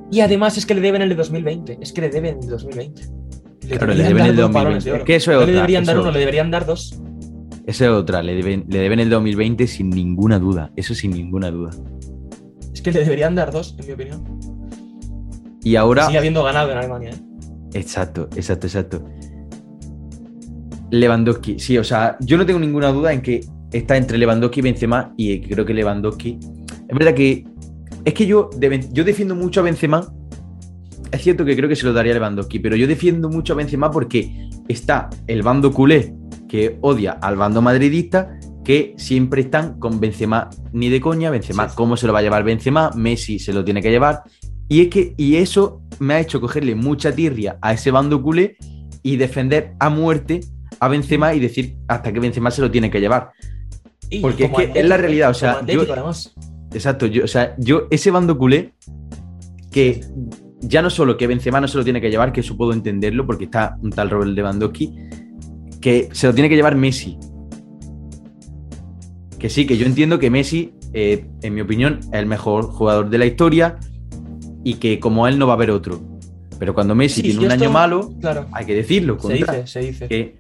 Y 0.10 0.22
además 0.22 0.58
es 0.58 0.66
que 0.66 0.74
le 0.74 0.80
deben 0.80 1.02
el 1.02 1.10
de 1.10 1.16
2020. 1.16 1.80
Es 1.82 1.92
que 1.92 2.02
le 2.02 2.10
deben 2.10 2.36
el 2.36 2.42
de 2.42 2.48
2020. 2.48 3.02
Le 3.68 3.78
Claro, 3.78 3.94
le 3.94 4.04
deberían 4.04 4.08
deben 4.08 4.18
dar 4.18 4.30
el 4.30 4.36
de 4.36 4.42
dos 4.42 4.52
balones 4.52 4.86
2020. 4.86 4.92
oro. 4.92 5.00
Es 5.00 5.06
que 5.06 5.16
eso 5.16 5.32
es 5.32 5.38
no 5.38 5.44
otra, 5.44 5.52
le 5.52 5.56
deberían 5.58 5.84
dar 5.86 6.00
uno, 6.00 6.12
le 6.12 6.20
deberían 6.20 6.52
dar 6.52 6.66
dos. 6.66 7.00
Esa 7.68 7.86
es 7.86 7.92
otra, 7.92 8.24
le 8.24 8.34
deben, 8.34 8.64
le 8.70 8.80
deben 8.80 9.00
el 9.02 9.10
2020 9.10 9.68
sin 9.68 9.90
ninguna 9.90 10.40
duda, 10.40 10.72
eso 10.78 10.96
sin 10.96 11.12
ninguna 11.12 11.52
duda. 11.52 11.72
Es 12.74 12.82
que 12.82 12.94
le 12.94 13.00
deberían 13.00 13.36
dar 13.36 13.52
dos, 13.52 13.76
en 13.78 13.88
mi 13.88 13.92
opinión. 13.92 14.24
Y 15.64 15.76
ahora... 15.76 16.06
Sigue 16.06 16.18
habiendo 16.18 16.44
ganado 16.44 16.72
en 16.72 16.78
Alemania. 16.78 17.10
¿eh? 17.10 17.20
Exacto, 17.74 18.30
exacto, 18.38 18.68
exacto. 18.68 19.04
Lewandowski, 20.92 21.60
sí, 21.60 21.78
o 21.78 21.84
sea, 21.84 22.16
yo 22.22 22.38
no 22.38 22.46
tengo 22.46 22.60
ninguna 22.60 22.94
duda 22.94 23.12
en 23.12 23.22
que 23.22 23.42
está 23.74 23.98
entre 23.98 24.18
Lewandowski 24.18 24.62
y 24.62 24.64
Benzema 24.64 25.14
y 25.18 25.42
creo 25.42 25.66
que 25.66 25.74
Lewandowski... 25.74 26.40
Es 26.88 26.98
verdad 26.98 27.14
que... 27.14 27.46
Es 28.06 28.14
que 28.14 28.26
yo, 28.26 28.50
yo 28.94 29.04
defiendo 29.04 29.36
mucho 29.36 29.60
a 29.60 29.64
Benzema. 29.64 30.08
Es 31.12 31.22
cierto 31.22 31.46
que 31.46 31.56
creo 31.56 31.70
que 31.70 31.76
se 31.76 31.86
lo 31.86 31.94
daría 31.94 32.14
Lewandowski, 32.14 32.60
pero 32.60 32.76
yo 32.76 32.88
defiendo 32.88 33.30
mucho 33.30 33.54
a 33.54 33.56
Benzema 33.56 33.92
porque 33.92 34.50
está 34.68 35.10
el 35.28 35.42
bando 35.42 35.72
culé 35.72 36.14
que 36.50 36.78
odia 36.82 37.12
al 37.14 37.36
bando 37.36 37.62
madridista 37.62 38.38
que 38.64 38.94
siempre 38.98 39.42
están 39.42 39.80
con 39.80 40.00
Benzema 40.00 40.50
ni 40.74 40.90
de 40.90 41.00
coña, 41.00 41.30
Benzema, 41.30 41.70
Sí. 41.70 41.76
¿cómo 41.78 41.96
se 41.96 42.06
lo 42.06 42.12
va 42.12 42.20
a 42.20 42.22
llevar 42.22 42.44
Benzema? 42.44 42.92
Messi 42.96 43.40
se 43.40 43.54
lo 43.54 43.64
tiene 43.64 43.82
que 43.82 43.90
llevar. 43.90 44.24
Y 44.68 44.82
es 44.82 44.88
que, 44.90 45.14
y 45.16 45.38
eso 45.38 45.82
me 46.00 46.16
ha 46.16 46.20
hecho 46.20 46.42
cogerle 46.42 46.76
mucha 46.76 47.14
tirria 47.14 47.58
a 47.62 47.72
ese 47.72 47.92
bando 47.92 48.22
culé 48.22 48.58
y 49.04 49.16
defender 49.16 49.74
a 49.80 49.90
muerte 49.90 50.42
a 50.82 50.90
Benzema 50.90 51.34
y 51.34 51.40
decir 51.40 51.78
hasta 51.88 52.12
que 52.12 52.20
Benzema 52.20 52.52
se 52.52 52.62
lo 52.62 52.70
tiene 52.70 52.92
que 52.92 53.00
llevar. 53.00 53.32
Y 54.10 54.20
Porque 54.20 54.46
es 54.46 54.52
que 54.52 54.72
es 54.76 54.86
la 54.86 54.98
realidad, 54.98 55.30
o 55.30 55.34
sea, 55.34 55.66
yo-. 55.66 55.86
Exacto, 56.74 57.06
yo, 57.06 57.24
o 57.24 57.28
sea, 57.28 57.56
yo, 57.58 57.88
ese 57.90 58.12
bando 58.12 58.38
culé, 58.38 58.74
que 59.72 60.02
ya 60.62 60.82
no 60.82 60.90
solo 60.90 61.18
que 61.18 61.28
Benzema 61.28 61.62
no 61.62 61.68
se 61.68 61.78
lo 61.78 61.84
tiene 61.84 62.02
que 62.02 62.10
llevar, 62.10 62.32
que 62.34 62.42
eso 62.42 62.58
puedo 62.58 62.74
entenderlo, 62.74 63.26
porque 63.26 63.46
está 63.46 63.78
un 63.82 63.92
tal 63.92 64.10
Robert 64.10 64.32
Lewandowski, 64.32 64.94
que 65.82 66.10
se 66.12 66.28
lo 66.28 66.34
tiene 66.34 66.50
que 66.50 66.56
llevar 66.56 66.76
Messi. 66.76 67.18
Que 69.40 69.50
sí, 69.50 69.68
que 69.68 69.78
yo 69.78 69.86
entiendo 69.86 70.18
que 70.20 70.30
Messi, 70.32 70.74
eh, 70.94 71.26
en 71.44 71.54
mi 71.54 71.62
opinión, 71.62 72.00
es 72.12 72.14
el 72.20 72.26
mejor 72.26 72.66
jugador 72.72 73.10
de 73.10 73.18
la 73.20 73.26
historia 73.26 73.78
y 74.64 74.76
que 74.76 75.00
como 75.00 75.28
él 75.28 75.38
no 75.38 75.46
va 75.46 75.54
a 75.54 75.56
haber 75.56 75.70
otro. 75.72 76.02
Pero 76.58 76.74
cuando 76.74 76.96
Messi 76.96 77.22
Sí, 77.22 77.30
tiene 77.30 77.46
un 77.46 77.52
año 77.52 77.70
malo, 77.72 78.14
Claro. 78.20 78.48
hay 78.52 78.66
que 78.66 78.74
decirlo. 78.74 79.20
Se 79.20 79.34
dice, 79.34 79.68
se 79.68 79.80
dice. 79.82 80.08
Que, 80.08 80.40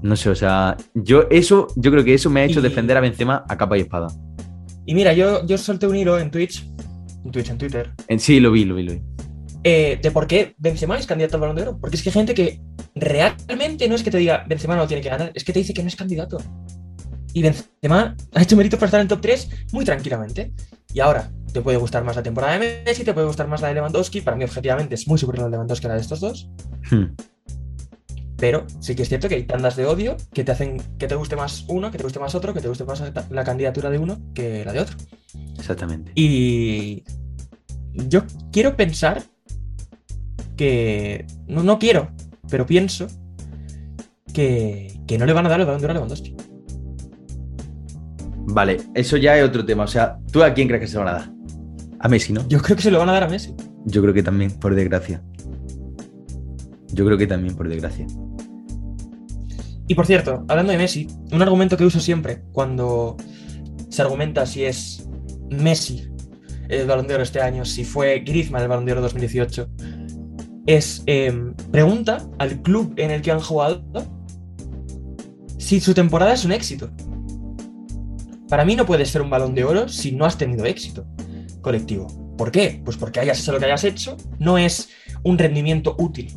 no 0.00 0.16
sé, 0.16 0.30
o 0.30 0.34
sea, 0.34 0.76
yo 0.94 1.24
eso, 1.30 1.66
yo 1.76 1.90
creo 1.90 2.02
que 2.02 2.14
eso 2.14 2.30
me 2.30 2.40
ha 2.40 2.44
hecho 2.44 2.60
Y- 2.60 2.62
defender 2.62 2.96
a 2.96 3.00
Benzema 3.00 3.44
a 3.46 3.56
capa 3.58 3.76
y 3.76 3.82
espada. 3.82 4.08
Y 4.86 4.94
mira, 4.94 5.12
yo, 5.12 5.46
yo 5.46 5.58
solté 5.58 5.86
un 5.86 5.96
hilo 5.96 6.18
en 6.18 6.30
Twitch, 6.30 6.66
en 7.26 7.30
Twitch, 7.30 7.50
en 7.50 7.58
Twitter, 7.58 7.90
En 8.08 8.18
sí, 8.18 8.40
lo 8.40 8.50
vi, 8.52 8.64
lo 8.64 8.74
vi, 8.74 8.82
lo 8.84 8.92
vi. 8.94 9.02
Eh, 9.64 9.98
de 10.00 10.10
por 10.10 10.26
qué 10.26 10.54
Benzema 10.58 10.98
es 10.98 11.06
candidato 11.06 11.36
al 11.36 11.40
Balón 11.40 11.56
de 11.56 11.62
Oro. 11.62 11.78
Porque 11.80 11.96
es 11.96 12.02
que 12.02 12.10
hay 12.10 12.14
gente 12.14 12.34
que 12.34 12.60
realmente 12.94 13.88
no 13.88 13.94
es 13.94 14.02
que 14.02 14.10
te 14.10 14.18
diga 14.18 14.44
Benzema 14.46 14.76
no 14.76 14.82
lo 14.82 14.88
tiene 14.88 15.02
que 15.02 15.08
ganar, 15.08 15.32
es 15.34 15.42
que 15.42 15.52
te 15.52 15.58
dice 15.58 15.74
que 15.74 15.82
no 15.82 15.88
es 15.88 15.96
candidato. 15.96 16.38
Y 17.32 17.42
Benzema 17.42 18.14
ha 18.34 18.42
hecho 18.42 18.56
méritos 18.56 18.78
para 18.78 18.88
estar 18.88 19.00
en 19.00 19.08
top 19.08 19.20
3 19.20 19.50
muy 19.72 19.84
tranquilamente. 19.84 20.52
Y 20.92 21.00
ahora, 21.00 21.32
te 21.52 21.62
puede 21.62 21.78
gustar 21.78 22.04
más 22.04 22.14
la 22.14 22.22
temporada 22.22 22.58
de 22.58 22.82
Messi, 22.84 23.04
te 23.04 23.14
puede 23.14 23.26
gustar 23.26 23.48
más 23.48 23.60
la 23.60 23.68
de 23.68 23.74
Lewandowski. 23.74 24.20
Para 24.20 24.36
mí, 24.36 24.44
objetivamente, 24.44 24.94
es 24.94 25.08
muy 25.08 25.18
superior 25.18 25.44
la 25.44 25.50
de 25.50 25.52
Lewandowski 25.52 25.86
a 25.86 25.88
la 25.88 25.94
de 25.94 26.00
estos 26.00 26.20
dos. 26.20 26.48
Hmm. 26.90 27.14
Pero 28.36 28.66
sí 28.80 28.94
que 28.94 29.02
es 29.02 29.08
cierto 29.08 29.28
que 29.28 29.36
hay 29.36 29.44
tandas 29.44 29.76
de 29.76 29.86
odio 29.86 30.16
que 30.32 30.44
te 30.44 30.52
hacen 30.52 30.82
que 30.98 31.06
te 31.06 31.14
guste 31.14 31.36
más 31.36 31.64
uno, 31.68 31.90
que 31.90 31.98
te 31.98 32.04
guste 32.04 32.18
más 32.18 32.34
otro, 32.34 32.52
que 32.52 32.60
te 32.60 32.68
guste 32.68 32.84
más 32.84 33.02
la 33.30 33.44
candidatura 33.44 33.90
de 33.90 33.98
uno 33.98 34.20
que 34.34 34.64
la 34.64 34.72
de 34.72 34.80
otro. 34.80 34.96
Exactamente. 35.58 36.12
Y 36.14 37.04
yo 37.94 38.24
quiero 38.52 38.76
pensar 38.76 39.22
que. 40.56 41.26
No, 41.46 41.62
no 41.62 41.78
quiero, 41.78 42.10
pero 42.50 42.66
pienso 42.66 43.06
que, 44.32 44.98
que 45.06 45.18
no 45.18 45.26
le 45.26 45.32
van 45.32 45.46
a 45.46 45.48
dar 45.48 45.60
el 45.60 45.66
balón 45.66 45.80
de 45.80 45.86
oro 45.86 45.92
a 45.92 45.94
Lewandowski. 45.94 46.36
Vale, 48.46 48.78
eso 48.94 49.16
ya 49.16 49.38
es 49.38 49.44
otro 49.44 49.64
tema. 49.64 49.84
O 49.84 49.88
sea, 49.88 50.18
¿tú 50.30 50.42
a 50.42 50.52
quién 50.52 50.68
crees 50.68 50.82
que 50.82 50.86
se 50.88 50.94
lo 50.94 51.04
van 51.04 51.14
a 51.14 51.18
dar? 51.18 51.32
A 52.00 52.08
Messi, 52.08 52.32
¿no? 52.32 52.46
Yo 52.48 52.60
creo 52.60 52.76
que 52.76 52.82
se 52.82 52.90
lo 52.90 52.98
van 52.98 53.08
a 53.08 53.12
dar 53.12 53.24
a 53.24 53.28
Messi. 53.28 53.54
Yo 53.86 54.02
creo 54.02 54.12
que 54.12 54.22
también, 54.22 54.50
por 54.52 54.74
desgracia. 54.74 55.22
Yo 56.92 57.04
creo 57.04 57.16
que 57.16 57.26
también, 57.26 57.56
por 57.56 57.68
desgracia. 57.68 58.06
Y 59.86 59.94
por 59.94 60.06
cierto, 60.06 60.44
hablando 60.48 60.72
de 60.72 60.78
Messi, 60.78 61.08
un 61.32 61.42
argumento 61.42 61.76
que 61.76 61.84
uso 61.84 62.00
siempre 62.00 62.42
cuando 62.52 63.16
se 63.88 64.02
argumenta 64.02 64.46
si 64.46 64.64
es 64.64 65.06
Messi 65.50 66.08
el 66.68 66.86
balón 66.86 67.06
de 67.06 67.14
oro 67.14 67.22
este 67.22 67.40
año, 67.40 67.64
si 67.64 67.84
fue 67.84 68.20
Griezmann 68.20 68.62
el 68.62 68.68
balón 68.68 68.86
de 68.86 68.92
oro 68.92 69.02
2018, 69.02 69.68
es 70.66 71.02
eh, 71.06 71.52
pregunta 71.70 72.26
al 72.38 72.62
club 72.62 72.94
en 72.96 73.10
el 73.10 73.22
que 73.22 73.30
han 73.30 73.40
jugado 73.40 73.82
si 75.58 75.80
su 75.80 75.94
temporada 75.94 76.34
es 76.34 76.44
un 76.44 76.52
éxito. 76.52 76.90
Para 78.48 78.64
mí 78.64 78.76
no 78.76 78.86
puedes 78.86 79.08
ser 79.08 79.22
un 79.22 79.30
balón 79.30 79.54
de 79.54 79.64
oro 79.64 79.88
si 79.88 80.12
no 80.12 80.24
has 80.24 80.36
tenido 80.36 80.64
éxito 80.64 81.06
colectivo. 81.60 82.06
¿Por 82.36 82.50
qué? 82.50 82.82
Pues 82.84 82.96
porque 82.96 83.20
hayas 83.20 83.40
hecho 83.40 83.52
lo 83.52 83.58
que 83.58 83.64
hayas 83.64 83.84
hecho, 83.84 84.16
no 84.38 84.58
es 84.58 84.90
un 85.22 85.38
rendimiento 85.38 85.96
útil. 85.98 86.32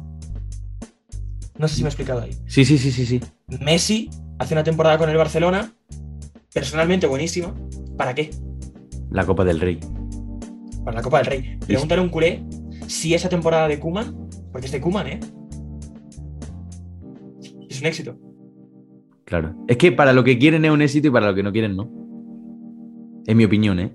No 1.57 1.67
sé 1.67 1.75
si 1.75 1.81
me 1.81 1.87
he 1.87 1.89
explicado 1.89 2.21
ahí. 2.21 2.31
Sí, 2.47 2.65
sí, 2.65 2.77
sí, 2.77 2.91
sí, 2.91 3.05
sí. 3.05 3.19
Messi 3.59 4.09
hace 4.39 4.53
una 4.53 4.63
temporada 4.63 4.97
con 4.97 5.09
el 5.09 5.17
Barcelona, 5.17 5.73
personalmente 6.53 7.07
buenísima. 7.07 7.53
¿Para 7.97 8.15
qué? 8.15 8.31
La 9.11 9.25
Copa 9.25 9.43
del 9.43 9.59
Rey. 9.59 9.79
Para 10.85 10.97
la 10.97 11.03
Copa 11.03 11.17
del 11.17 11.25
Rey. 11.27 11.57
Pregúntale 11.65 12.01
a 12.01 12.03
un 12.03 12.09
culé 12.09 12.43
si 12.87 13.13
esa 13.13 13.29
temporada 13.29 13.67
de 13.67 13.79
Kuman, 13.79 14.29
porque 14.51 14.65
es 14.65 14.71
de 14.71 14.81
Kuman, 14.81 15.07
¿eh? 15.07 15.19
Es 17.69 17.81
un 17.81 17.87
éxito. 17.87 18.17
Claro. 19.25 19.55
Es 19.67 19.77
que 19.77 19.91
para 19.91 20.13
lo 20.13 20.23
que 20.23 20.39
quieren 20.39 20.63
es 20.65 20.71
un 20.71 20.81
éxito 20.81 21.09
y 21.09 21.11
para 21.11 21.27
lo 21.27 21.35
que 21.35 21.43
no 21.43 21.51
quieren 21.51 21.75
no. 21.75 21.91
En 23.25 23.37
mi 23.37 23.43
opinión, 23.43 23.79
¿eh? 23.79 23.93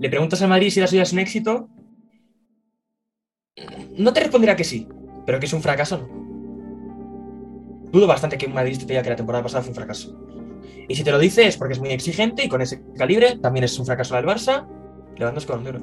Le 0.00 0.10
preguntas 0.10 0.42
al 0.42 0.50
Madrid 0.50 0.70
si 0.70 0.80
la 0.80 0.86
suya 0.86 1.02
es 1.02 1.12
un 1.12 1.18
éxito. 1.18 1.68
No 3.96 4.12
te 4.12 4.20
responderá 4.20 4.54
que 4.54 4.64
sí, 4.64 4.86
pero 5.24 5.40
que 5.40 5.46
es 5.46 5.52
un 5.52 5.62
fracaso, 5.62 5.98
no. 5.98 6.24
Dudo 7.90 8.06
bastante 8.06 8.36
que 8.36 8.46
un 8.46 8.54
Madrid 8.54 8.76
te 8.76 8.86
diga 8.86 9.02
que 9.02 9.10
la 9.10 9.16
temporada 9.16 9.44
pasada 9.44 9.62
fue 9.62 9.70
un 9.70 9.76
fracaso. 9.76 10.18
Y 10.88 10.94
si 10.94 11.04
te 11.04 11.10
lo 11.10 11.18
dice 11.18 11.46
es 11.46 11.56
porque 11.56 11.74
es 11.74 11.80
muy 11.80 11.90
exigente 11.90 12.44
y 12.44 12.48
con 12.48 12.60
ese 12.60 12.82
calibre 12.96 13.38
también 13.38 13.64
es 13.64 13.78
un 13.78 13.86
fracaso 13.86 14.14
del 14.16 14.26
Barça. 14.26 14.66
Lewandowski 15.16 15.52
con 15.52 15.66
oro. 15.66 15.80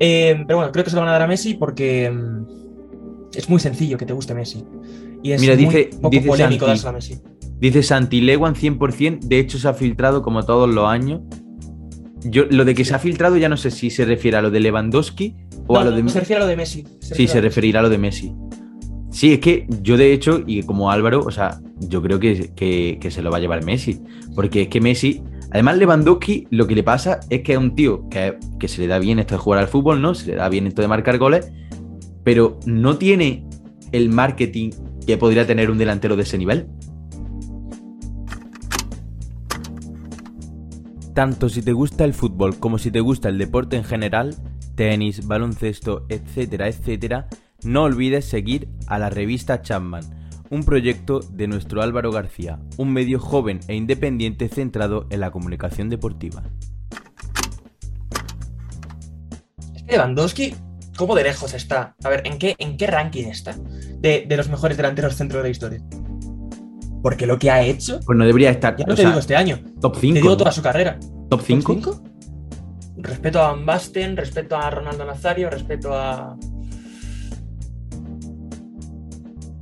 Eh, 0.00 0.44
pero 0.46 0.58
bueno, 0.58 0.72
creo 0.72 0.84
que 0.84 0.90
se 0.90 0.96
lo 0.96 1.00
van 1.02 1.08
a 1.10 1.12
dar 1.12 1.22
a 1.22 1.26
Messi 1.26 1.54
porque 1.54 2.10
mm, 2.10 2.46
es 3.34 3.48
muy 3.48 3.60
sencillo 3.60 3.98
que 3.98 4.06
te 4.06 4.12
guste 4.12 4.34
Messi. 4.34 4.64
Y 5.22 5.32
es 5.32 5.40
Mira, 5.40 5.54
muy 5.54 5.64
dice- 5.64 5.90
poco 6.00 6.10
dice 6.10 6.28
polémico 6.28 6.66
Santi- 6.66 6.68
dárselo 6.68 6.88
a 6.90 6.92
Messi. 6.92 7.18
Dice 7.60 7.82
Santi, 7.82 8.20
Lewan 8.20 8.54
100%, 8.54 9.18
de 9.20 9.38
hecho 9.40 9.58
se 9.58 9.66
ha 9.68 9.74
filtrado 9.74 10.22
como 10.22 10.44
todos 10.44 10.68
los 10.72 10.86
años. 10.86 11.22
Yo, 12.22 12.44
lo 12.50 12.64
de 12.64 12.74
que 12.74 12.84
se 12.84 12.94
ha 12.94 12.98
filtrado 12.98 13.36
ya 13.36 13.48
no 13.48 13.56
sé 13.56 13.70
si 13.70 13.90
se 13.90 14.04
refiere 14.04 14.36
a 14.36 14.42
lo 14.42 14.50
de 14.50 14.60
Lewandowski 14.60 15.34
o 15.66 15.74
No, 15.74 15.80
a 15.80 15.84
lo 15.84 15.90
de... 15.92 16.02
no, 16.02 16.08
se 16.08 16.20
refiere 16.20 16.42
a 16.42 16.44
lo 16.44 16.48
de 16.48 16.56
Messi. 16.56 16.84
Sí, 17.00 17.26
se 17.26 17.40
referirá 17.40 17.80
a 17.80 17.82
lo 17.84 17.88
de 17.88 17.98
Messi. 17.98 18.32
Sí, 19.10 19.32
es 19.32 19.38
que 19.40 19.66
yo 19.82 19.96
de 19.96 20.12
hecho, 20.12 20.42
y 20.46 20.62
como 20.62 20.90
Álvaro, 20.90 21.20
o 21.24 21.30
sea, 21.30 21.60
yo 21.80 22.00
creo 22.02 22.20
que, 22.20 22.50
que- 22.54 22.98
que 23.00 23.10
se 23.10 23.22
lo 23.22 23.30
va 23.30 23.38
a 23.38 23.40
llevar 23.40 23.64
Messi. 23.64 24.00
Porque 24.34 24.62
es 24.62 24.68
que 24.68 24.80
Messi, 24.80 25.22
además 25.50 25.78
Lewandowski, 25.78 26.46
lo 26.50 26.66
que 26.66 26.74
le 26.74 26.82
pasa 26.82 27.20
es 27.30 27.42
que 27.42 27.52
es 27.52 27.58
un 27.58 27.74
tío 27.74 28.08
que, 28.08 28.38
que 28.58 28.68
se 28.68 28.82
le 28.82 28.86
da 28.86 28.98
bien 28.98 29.18
esto 29.18 29.34
de 29.34 29.40
jugar 29.40 29.60
al 29.60 29.68
fútbol, 29.68 30.00
¿no? 30.00 30.14
Se 30.14 30.26
le 30.26 30.36
da 30.36 30.48
bien 30.48 30.66
esto 30.66 30.82
de 30.82 30.88
marcar 30.88 31.18
goles, 31.18 31.52
pero 32.24 32.58
no 32.66 32.96
tiene 32.96 33.46
el 33.92 34.10
marketing 34.10 34.70
que 35.06 35.16
podría 35.16 35.46
tener 35.46 35.70
un 35.70 35.78
delantero 35.78 36.16
de 36.16 36.22
ese 36.22 36.36
nivel. 36.38 36.68
Tanto 41.14 41.48
si 41.48 41.62
te 41.62 41.72
gusta 41.72 42.04
el 42.04 42.14
fútbol 42.14 42.58
como 42.58 42.78
si 42.78 42.90
te 42.90 43.00
gusta 43.00 43.28
el 43.28 43.38
deporte 43.38 43.76
en 43.76 43.84
general, 43.84 44.36
tenis, 44.76 45.26
baloncesto, 45.26 46.06
etcétera, 46.08 46.68
etcétera, 46.68 47.28
no 47.64 47.82
olvides 47.82 48.24
seguir 48.24 48.68
a 48.86 49.00
la 49.00 49.10
revista 49.10 49.62
Chapman, 49.62 50.27
un 50.50 50.64
proyecto 50.64 51.20
de 51.20 51.46
nuestro 51.48 51.82
Álvaro 51.82 52.10
García, 52.12 52.58
un 52.76 52.92
medio 52.92 53.18
joven 53.20 53.60
e 53.68 53.74
independiente 53.74 54.48
centrado 54.48 55.06
en 55.10 55.20
la 55.20 55.30
comunicación 55.30 55.88
deportiva. 55.88 56.42
Es 59.74 59.82
que 59.82 59.92
Lewandowski, 59.92 60.54
¿cómo 60.96 61.14
de 61.14 61.24
lejos 61.24 61.54
está? 61.54 61.94
A 62.04 62.08
ver, 62.08 62.22
¿en 62.26 62.38
qué, 62.38 62.54
en 62.58 62.76
qué 62.76 62.86
ranking 62.86 63.26
está 63.26 63.56
de, 63.98 64.24
de 64.28 64.36
los 64.36 64.48
mejores 64.48 64.76
delanteros 64.76 65.14
centro 65.14 65.38
de 65.38 65.44
la 65.44 65.50
historia? 65.50 65.80
Porque 67.02 67.26
lo 67.26 67.38
que 67.38 67.50
ha 67.50 67.62
hecho, 67.62 68.00
Pues 68.04 68.18
no 68.18 68.26
debería 68.26 68.50
estar 68.50 68.76
ya 68.76 68.84
no 68.84 68.94
te 68.94 69.02
sea, 69.02 69.10
digo 69.10 69.20
este 69.20 69.36
año, 69.36 69.60
top 69.80 69.94
te 69.94 70.00
5. 70.00 70.14
digo 70.20 70.36
toda 70.36 70.52
su 70.52 70.62
carrera. 70.62 70.98
¿Top 71.28 71.40
5? 71.44 71.72
cinco? 71.72 72.02
Respeto 72.96 73.40
a 73.40 73.52
Van 73.52 73.64
Basten, 73.64 74.16
respeto 74.16 74.56
a 74.56 74.68
Ronaldo 74.70 75.04
Nazario, 75.04 75.48
respeto 75.50 75.94
a. 75.94 76.36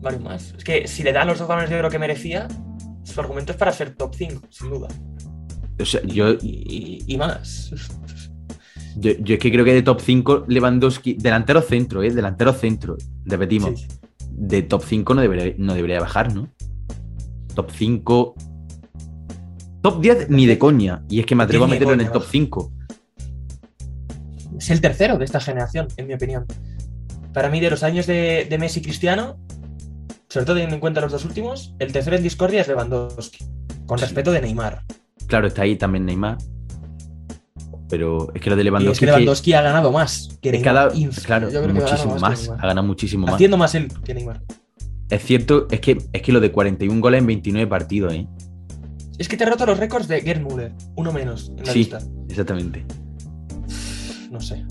Varios 0.06 0.22
más. 0.22 0.54
Es 0.56 0.62
que 0.62 0.86
si 0.86 1.02
le 1.02 1.12
dan 1.12 1.26
los 1.26 1.40
dos 1.40 1.48
balones 1.48 1.68
de 1.68 1.76
oro 1.76 1.90
que 1.90 1.98
merecía, 1.98 2.46
su 3.02 3.20
argumento 3.20 3.50
es 3.50 3.58
para 3.58 3.72
ser 3.72 3.96
top 3.96 4.14
5, 4.14 4.40
sin 4.50 4.70
duda. 4.70 4.86
O 5.80 5.84
sea, 5.84 6.00
yo, 6.04 6.36
Y, 6.40 7.16
más. 7.18 7.72
yo, 8.96 9.10
yo 9.18 9.34
es 9.34 9.40
que 9.40 9.50
creo 9.50 9.64
que 9.64 9.74
de 9.74 9.82
top 9.82 10.00
5 10.00 10.44
Lewandowski, 10.46 11.14
delantero 11.14 11.60
centro, 11.60 12.04
¿eh? 12.04 12.12
Delantero 12.12 12.52
centro, 12.52 12.96
repetimos. 13.24 13.80
Sí. 13.80 13.88
de 14.30 14.62
top 14.62 14.84
5 14.84 15.14
no 15.14 15.22
debería, 15.22 15.54
no 15.58 15.74
debería 15.74 15.98
bajar, 15.98 16.32
¿no? 16.32 16.52
Top 17.56 17.72
5. 17.72 18.34
Top 19.82 20.00
10 20.00 20.30
ni 20.30 20.46
de 20.46 20.56
coña. 20.56 21.02
Y 21.08 21.18
es 21.18 21.26
que 21.26 21.34
me 21.34 21.42
atrevo 21.42 21.64
a 21.64 21.68
meterlo 21.68 21.94
en 21.94 22.02
el 22.02 22.12
top 22.12 22.22
baja. 22.22 22.30
5. 22.30 22.72
Es 24.56 24.70
el 24.70 24.80
tercero 24.80 25.18
de 25.18 25.24
esta 25.24 25.40
generación, 25.40 25.88
en 25.96 26.06
mi 26.06 26.14
opinión. 26.14 26.46
Para 27.32 27.50
mí, 27.50 27.58
de 27.58 27.70
los 27.70 27.82
años 27.82 28.06
de, 28.06 28.46
de 28.48 28.56
Messi 28.56 28.78
y 28.78 28.82
Cristiano, 28.84 29.36
sobre 30.28 30.44
todo 30.46 30.56
teniendo 30.56 30.74
en 30.76 30.80
cuenta 30.80 31.00
los 31.00 31.12
dos 31.12 31.24
últimos, 31.24 31.74
el 31.78 31.92
tercero 31.92 32.16
en 32.16 32.22
discordia 32.22 32.60
es 32.60 32.68
Lewandowski. 32.68 33.44
Con 33.86 33.98
Sí. 33.98 34.04
respeto 34.04 34.32
de 34.32 34.40
Neymar. 34.40 34.82
Claro, 35.26 35.46
está 35.46 35.62
ahí 35.62 35.76
también 35.76 36.04
Neymar. 36.06 36.38
Pero 37.88 38.32
es 38.34 38.40
que 38.40 38.50
lo 38.50 38.56
de 38.56 38.62
Y 38.62 38.64
es 38.64 38.64
Lewandowski. 38.66 38.98
que 38.98 39.04
es 39.06 39.10
que- 39.12 39.20
Lewandowski 39.20 39.52
ha 39.52 39.62
ganado 39.62 39.92
más 39.92 40.28
que 40.42 40.48
es 40.50 40.52
que 40.54 40.58
Neymar. 40.62 40.88
ha 40.88 40.90
claro, 41.24 41.50
yo 41.50 41.62
creo 41.62 41.74
que 41.74 41.78
ha 41.80 41.84
ganado 41.84 42.04
muchísimo 42.06 42.14
que 42.14 42.20
más. 42.20 42.48
Ha 42.48 42.56
ganado 42.66 42.82
muchísimo 42.86 43.26
más. 43.26 43.34
Haciendo 43.36 43.56
más 43.56 43.74
él 43.76 43.88
que 44.04 44.14
Neymar. 44.14 44.42
Es 45.08 45.22
cierto, 45.24 45.68
es 45.70 45.80
que, 45.80 45.98
es 46.12 46.22
que 46.22 46.32
lo 46.32 46.40
de 46.40 46.50
41 46.50 47.00
goles 47.00 47.20
en 47.20 47.26
29 47.28 47.68
partidos, 47.68 48.12
¿eh? 48.12 48.26
Es 49.18 49.28
que 49.28 49.36
te 49.36 49.44
ha 49.44 49.48
roto 49.48 49.64
los 49.66 49.78
récords 49.78 50.08
de 50.08 50.20
Gerd 50.20 50.40
Müller, 50.42 50.72
uno 50.96 51.12
menos 51.12 51.50
en 51.56 51.64
la 51.64 51.72
Sí. 51.72 51.78
lista. 51.78 51.98
Exactamente. 52.28 52.84
No 54.30 54.40
sé. 54.40 54.64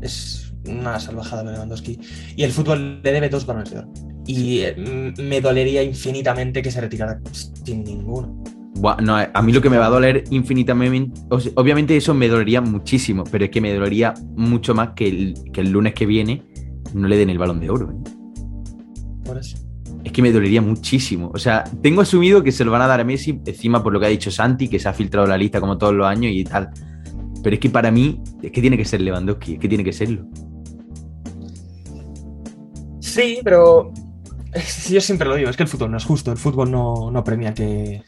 Es 0.00 0.52
una 0.66 1.00
salvajada 1.00 1.42
lo 1.42 1.50
de 1.50 1.56
Lewandowski. 1.56 1.98
Y 2.36 2.44
el 2.44 2.52
fútbol 2.52 3.02
le 3.02 3.12
debe 3.12 3.28
dos 3.28 3.44
balones 3.44 3.70
de 3.72 3.78
oro. 3.80 3.92
Y 4.26 4.60
eh, 4.60 5.12
me 5.18 5.40
dolería 5.40 5.82
infinitamente 5.82 6.62
que 6.62 6.70
se 6.70 6.80
retirara 6.80 7.20
sin 7.64 7.84
ninguno. 7.84 8.42
No, 9.00 9.16
a 9.16 9.42
mí 9.42 9.52
lo 9.52 9.60
que 9.60 9.70
me 9.70 9.76
va 9.76 9.86
a 9.86 9.90
doler 9.90 10.24
infinitamente. 10.30 11.12
obviamente, 11.54 11.96
eso 11.96 12.14
me 12.14 12.28
dolería 12.28 12.60
muchísimo. 12.60 13.24
Pero 13.30 13.44
es 13.44 13.50
que 13.50 13.60
me 13.60 13.72
dolería 13.72 14.14
mucho 14.34 14.74
más 14.74 14.90
que 14.90 15.08
el, 15.08 15.34
que 15.52 15.60
el 15.60 15.70
lunes 15.70 15.94
que 15.94 16.06
viene 16.06 16.42
no 16.94 17.06
le 17.08 17.16
den 17.16 17.30
el 17.30 17.38
balón 17.38 17.60
de 17.60 17.70
oro. 17.70 17.90
¿eh? 17.90 18.10
Por 19.24 19.38
eso. 19.38 19.56
Es 20.04 20.10
que 20.10 20.22
me 20.22 20.32
dolería 20.32 20.60
muchísimo. 20.60 21.30
O 21.32 21.38
sea, 21.38 21.64
tengo 21.80 22.00
asumido 22.00 22.42
que 22.42 22.50
se 22.50 22.64
lo 22.64 22.72
van 22.72 22.82
a 22.82 22.86
dar 22.86 23.00
a 23.00 23.04
Messi, 23.04 23.40
encima 23.46 23.82
por 23.82 23.92
lo 23.92 24.00
que 24.00 24.06
ha 24.06 24.08
dicho 24.08 24.30
Santi, 24.30 24.68
que 24.68 24.80
se 24.80 24.88
ha 24.88 24.92
filtrado 24.92 25.26
la 25.28 25.38
lista 25.38 25.60
como 25.60 25.78
todos 25.78 25.94
los 25.94 26.06
años 26.06 26.32
y 26.34 26.42
tal. 26.42 26.70
Pero 27.42 27.54
es 27.54 27.60
que 27.60 27.70
para 27.70 27.90
mí, 27.90 28.20
es 28.42 28.50
que 28.50 28.60
tiene 28.60 28.76
que 28.76 28.84
ser 28.84 29.00
Lewandowski, 29.00 29.54
es 29.54 29.58
que 29.60 29.68
tiene 29.68 29.84
que 29.84 29.92
serlo. 29.92 30.26
Sí, 33.00 33.38
pero 33.44 33.92
yo 34.90 35.00
siempre 35.00 35.28
lo 35.28 35.36
digo, 35.36 35.50
es 35.50 35.56
que 35.56 35.62
el 35.62 35.68
fútbol 35.68 35.90
no 35.90 35.96
es 35.96 36.04
justo, 36.04 36.30
el 36.32 36.38
fútbol 36.38 36.70
no, 36.70 37.10
no 37.10 37.24
premia 37.24 37.54
que, 37.54 38.02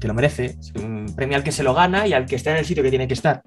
que 0.00 0.08
lo 0.08 0.14
merece, 0.14 0.58
premia 1.16 1.38
al 1.38 1.44
que 1.44 1.52
se 1.52 1.62
lo 1.62 1.74
gana 1.74 2.06
y 2.06 2.12
al 2.12 2.26
que 2.26 2.36
está 2.36 2.50
en 2.50 2.58
el 2.58 2.66
sitio 2.66 2.82
que 2.82 2.90
tiene 2.90 3.08
que 3.08 3.14
estar. 3.14 3.42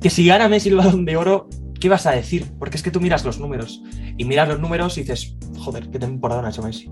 Que 0.00 0.10
si 0.10 0.26
gana 0.26 0.48
Messi 0.48 0.70
el 0.70 0.76
balón 0.76 1.04
de 1.04 1.16
oro, 1.16 1.48
¿qué 1.78 1.88
vas 1.88 2.06
a 2.06 2.12
decir? 2.12 2.46
Porque 2.58 2.76
es 2.76 2.82
que 2.82 2.90
tú 2.90 3.00
miras 3.00 3.24
los 3.24 3.38
números 3.38 3.82
y 4.16 4.24
miras 4.24 4.48
los 4.48 4.60
números 4.60 4.96
y 4.96 5.02
dices, 5.02 5.36
joder, 5.58 5.90
qué 5.90 5.98
temporada 5.98 6.46
ha 6.46 6.50
hecho 6.50 6.62
Messi. 6.62 6.88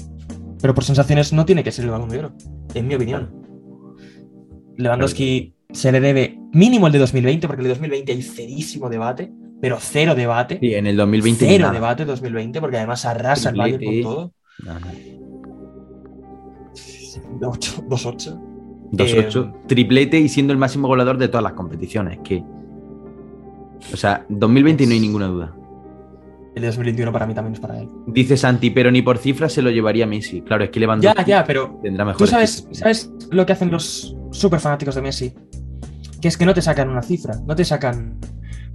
Pero 0.61 0.75
por 0.75 0.85
sensaciones 0.85 1.33
no 1.33 1.45
tiene 1.47 1.65
que 1.65 1.73
ser 1.73 1.85
el 1.85 1.91
balón 1.91 2.09
de 2.09 2.19
oro, 2.19 2.33
en 2.75 2.87
mi 2.87 2.95
opinión. 2.95 3.47
Lewandowski 4.77 5.55
se 5.71 5.93
le 5.93 6.01
debe 6.01 6.39
mínimo 6.53 6.87
el 6.87 6.93
de 6.93 6.99
2020, 6.99 7.47
porque 7.47 7.61
el 7.63 7.69
de 7.69 7.71
2020 7.71 8.13
hay 8.13 8.23
cerísimo 8.23 8.91
debate, 8.91 9.33
pero 9.61 9.79
cero 9.81 10.15
debate. 10.15 10.59
Sí, 10.61 10.75
en 10.75 10.87
el 10.87 10.97
2020 10.97 11.47
Cero 11.47 11.63
nada. 11.63 11.73
debate 11.75 12.05
2020, 12.05 12.61
porque 12.61 12.77
además 12.79 13.05
arrasa 13.05 13.51
el 13.51 13.57
Bayern 13.57 13.85
con 13.85 14.03
todo. 14.03 14.33
Nada. 14.65 14.81
2-8. 17.41 17.83
2-8, 18.93 19.45
Eh, 19.45 19.53
triplete 19.67 20.19
y 20.21 20.29
siendo 20.29 20.53
el 20.53 20.59
máximo 20.59 20.89
goleador 20.89 21.19
de 21.19 21.29
todas 21.29 21.43
las 21.43 21.53
competiciones. 21.55 22.19
Que. 22.23 22.43
O 23.93 23.97
sea, 23.97 24.25
2020 24.29 24.87
no 24.87 24.93
hay 24.93 25.01
ninguna 25.01 25.27
duda. 25.27 25.53
El 26.55 26.63
de 26.63 26.69
2021 26.69 27.13
para 27.13 27.27
mí 27.27 27.35
también 27.35 27.53
es 27.55 27.61
para 27.61 27.79
él. 27.81 27.89
Dice 28.07 28.37
Santi, 28.37 28.71
pero 28.71 28.91
ni 28.91 29.03
por 29.03 29.19
cifras 29.19 29.53
se 29.53 29.61
lo 29.61 29.71
llevaría 29.71 30.07
Messi. 30.07 30.41
Claro, 30.41 30.65
es 30.65 30.71
que 30.71 30.81
Ya, 30.81 30.87
Lewandowski 30.87 31.25
ya, 31.31 31.45
pero 31.45 31.79
tendrá 31.83 32.05
mejor. 32.05 32.19
tú 32.21 32.27
sabes, 32.27 32.67
sabes 32.73 33.13
lo 33.31 33.45
que 33.45 33.53
hacen 33.53 33.71
los 33.71 34.17
super 34.31 34.61
fanáticos 34.61 34.95
de 34.95 35.03
Messi. 35.03 35.35
Que 36.23 36.29
es 36.29 36.39
que 36.39 36.47
no 36.47 36.55
te 36.55 36.63
sacan 36.63 36.89
una 36.89 37.03
cifra, 37.03 37.35
no 37.47 37.55
te 37.55 37.65
sacan 37.65 38.19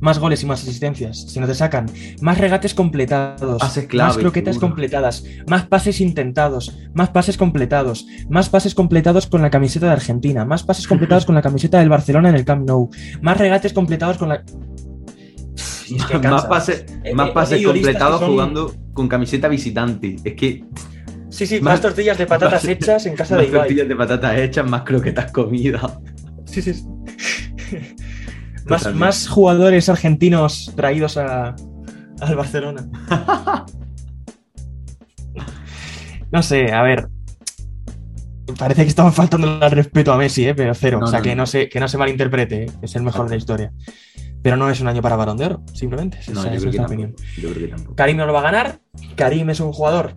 más 0.02 0.20
goles 0.20 0.44
y 0.44 0.46
más 0.46 0.62
asistencias, 0.64 1.22
sino 1.30 1.48
te 1.48 1.54
sacan 1.56 1.86
más 2.22 2.38
regates 2.38 2.74
completados, 2.74 3.62
clave, 3.88 4.10
más 4.10 4.18
croquetas 4.18 4.56
seguro. 4.56 4.68
completadas, 4.72 5.24
más 5.48 5.66
pases 5.68 6.02
intentados, 6.02 6.78
más 6.94 7.10
pases 7.12 7.38
completados, 7.38 8.06
más 8.30 8.50
pases 8.50 8.76
completados 8.76 9.28
con 9.28 9.42
la 9.42 9.50
camiseta 9.50 9.86
de 9.86 9.94
Argentina, 9.94 10.44
más 10.44 10.64
pases 10.64 10.88
completados 10.92 11.26
con 11.26 11.36
la 11.36 11.42
camiseta 11.42 11.80
del 11.80 11.88
Barcelona 11.90 12.30
en 12.30 12.36
el 12.36 12.44
Camp 12.46 12.68
Nou, 12.68 12.90
más 13.22 13.38
regates 13.38 13.72
completados 13.74 14.18
con 14.18 14.28
la... 14.30 14.44
Y 15.88 15.96
es 15.98 16.06
que 16.06 16.18
más 16.20 16.46
pases, 16.46 16.86
Eh, 17.04 17.14
más 17.14 17.30
eh, 17.30 17.32
pases 17.34 17.66
completados 17.66 18.20
son- 18.20 18.32
jugando 18.32 18.76
con 18.94 19.08
camiseta 19.08 19.48
visitante. 19.48 20.16
Es 20.24 20.34
que 20.34 20.66
Sí, 21.30 21.46
sí, 21.48 21.56
más- 21.62 21.74
más, 21.76 21.82
tortillas 21.82 22.18
de 22.18 22.26
patatas 22.26 22.64
más- 22.64 22.72
hechas 22.72 23.06
en 23.06 23.16
casa 23.16 23.36
más 23.36 23.44
de 23.46 23.50
Ibai. 23.50 23.62
tortillas 23.62 23.88
de 23.88 23.96
patatas 23.96 24.38
hechas, 24.38 24.68
más 24.70 24.82
croquetas 24.82 25.32
comidas. 25.32 25.82
Sí, 26.46 26.62
sí. 26.62 26.74
más, 28.68 28.94
más 28.94 29.28
jugadores 29.28 29.90
argentinos 29.90 30.72
traídos 30.76 31.18
a, 31.18 31.56
al 32.22 32.36
Barcelona. 32.36 32.88
no 36.32 36.44
sé, 36.44 36.72
a 36.72 36.82
ver. 36.84 37.08
Parece 38.58 38.84
que 38.84 38.90
estamos 38.90 39.16
faltando 39.16 39.48
al 39.64 39.72
respeto 39.72 40.12
a 40.12 40.18
Messi, 40.18 40.46
¿eh? 40.48 40.54
pero 40.56 40.74
cero. 40.74 41.00
No, 41.00 41.06
o 41.06 41.10
sea, 41.10 41.20
no, 41.20 41.24
que, 41.24 41.36
no. 41.36 41.46
se, 41.46 41.70
que 41.70 41.80
no 41.80 41.88
se 41.88 41.98
malinterprete, 41.98 42.64
¿eh? 42.66 42.72
es 42.82 42.96
el 42.96 43.04
mejor 43.04 43.26
de 43.26 43.32
la 43.32 43.36
historia. 43.38 43.72
Pero 44.42 44.58
no 44.58 44.70
es 44.70 44.82
un 44.82 44.88
año 44.88 45.02
para 45.02 45.16
balón 45.16 45.38
de 45.38 45.46
oro, 45.46 45.64
simplemente. 45.74 46.20
Esa 46.20 46.32
No, 46.34 46.44
yo 46.44 46.50
es 46.52 46.60
creo, 46.62 46.72
que 46.72 46.78
nuestra 46.78 46.88
tampoco. 46.88 46.94
opinión. 46.94 47.16
yo 47.38 47.50
creo 47.54 47.68
que 47.68 47.68
tampoco. 47.76 47.96
Karim 47.96 48.18
no 48.18 48.26
lo 48.26 48.34
va 48.34 48.40
a 48.40 48.44
ganar. 48.44 48.80
Karim 49.16 49.50
es 49.52 49.60
un 49.60 49.72
jugador 49.72 50.14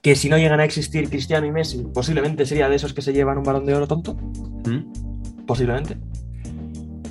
que 0.00 0.14
si 0.14 0.28
no 0.28 0.38
llegan 0.38 0.60
a 0.60 0.64
existir 0.64 1.10
Cristiano 1.10 1.44
y 1.46 1.50
Messi, 1.50 1.84
posiblemente 1.92 2.46
sería 2.46 2.68
de 2.68 2.76
esos 2.76 2.94
que 2.94 3.02
se 3.02 3.12
llevan 3.12 3.38
un 3.38 3.44
balón 3.44 3.66
de 3.66 3.74
oro 3.74 3.86
tonto 3.88 4.14
¿Mm? 4.14 5.44
posiblemente. 5.44 5.98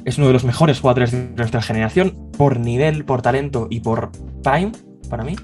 Es 0.07 0.17
uno 0.17 0.27
de 0.27 0.33
los 0.33 0.45
mejores 0.45 0.79
jugadores 0.79 1.11
de 1.11 1.33
nuestra 1.35 1.61
generación, 1.61 2.31
por 2.37 2.61
nivel, 2.61 3.03
por 3.03 3.21
talento 3.21 3.67
y 3.69 3.81
por 3.81 4.09
time, 4.41 4.71
para 5.09 5.25
mí. 5.25 5.35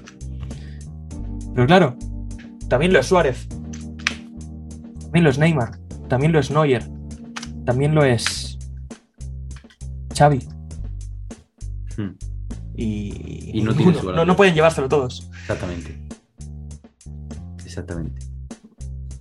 Pero 1.54 1.66
claro, 1.66 1.98
también 2.70 2.90
lo 2.94 2.98
es 2.98 3.04
Suárez. 3.04 3.46
También 5.02 5.24
lo 5.24 5.28
es 5.28 5.38
Neymar. 5.38 5.78
También 6.08 6.32
lo 6.32 6.38
es 6.38 6.50
Neuer. 6.50 6.82
También 7.66 7.94
lo 7.94 8.04
es 8.04 8.58
Xavi. 10.16 10.48
Mm. 11.98 12.16
Y, 12.74 13.58
Y 13.58 13.60
no 13.60 13.74
tiene 13.74 13.92
su 13.92 14.34
pueden 14.34 14.54
llevárselo 14.54 14.88
todos. 14.88 15.30
Exactamente. 15.42 15.94
Exactamente. 17.62 18.26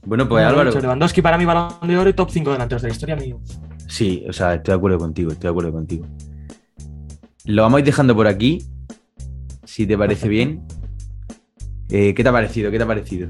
Bueno, 0.05 0.25
pues 0.29 0.45
Álvaro. 0.45 0.71
Lewandowski 0.71 1.21
para 1.21 1.37
mí 1.37 1.43
balón 1.43 1.73
de 1.85 1.97
oro 1.97 2.09
y 2.09 2.13
top 2.13 2.29
5 2.31 2.49
delanteros 2.53 2.81
de 2.81 2.87
la 2.87 2.93
historia 2.93 3.17
mío. 3.17 3.41
Sí, 3.93 4.23
o 4.27 4.33
sea, 4.33 4.55
estoy 4.55 4.71
de 4.71 4.77
acuerdo 4.77 4.97
contigo, 4.97 5.31
estoy 5.31 5.43
de 5.43 5.49
acuerdo 5.51 5.71
contigo. 5.71 6.07
Lo 7.45 7.61
vamos 7.61 7.77
a 7.77 7.79
ir 7.81 7.85
dejando 7.85 8.15
por 8.15 8.25
aquí, 8.25 8.65
si 9.65 9.85
te 9.85 9.95
parece 9.95 10.27
bien. 10.27 10.63
Eh, 11.89 12.15
¿Qué 12.15 12.23
te 12.23 12.29
ha 12.29 12.31
parecido? 12.31 12.71
¿Qué 12.71 12.77
te 12.77 12.83
ha 12.85 12.87
parecido? 12.87 13.29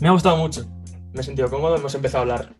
Me 0.00 0.08
ha 0.08 0.12
gustado 0.12 0.38
mucho. 0.38 0.64
Me 1.12 1.20
he 1.20 1.22
sentido 1.22 1.50
cómodo, 1.50 1.76
hemos 1.76 1.94
empezado 1.94 2.20
a 2.20 2.22
hablar. 2.22 2.54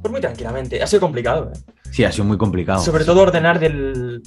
Pues 0.00 0.12
muy 0.12 0.20
tranquilamente. 0.20 0.80
Ha 0.80 0.86
sido 0.86 1.00
complicado, 1.00 1.50
¿eh? 1.52 1.58
Sí, 1.90 2.04
ha 2.04 2.12
sido 2.12 2.24
muy 2.24 2.38
complicado. 2.38 2.78
Sobre 2.84 3.04
todo 3.04 3.20
ordenar 3.22 3.58
del. 3.58 4.22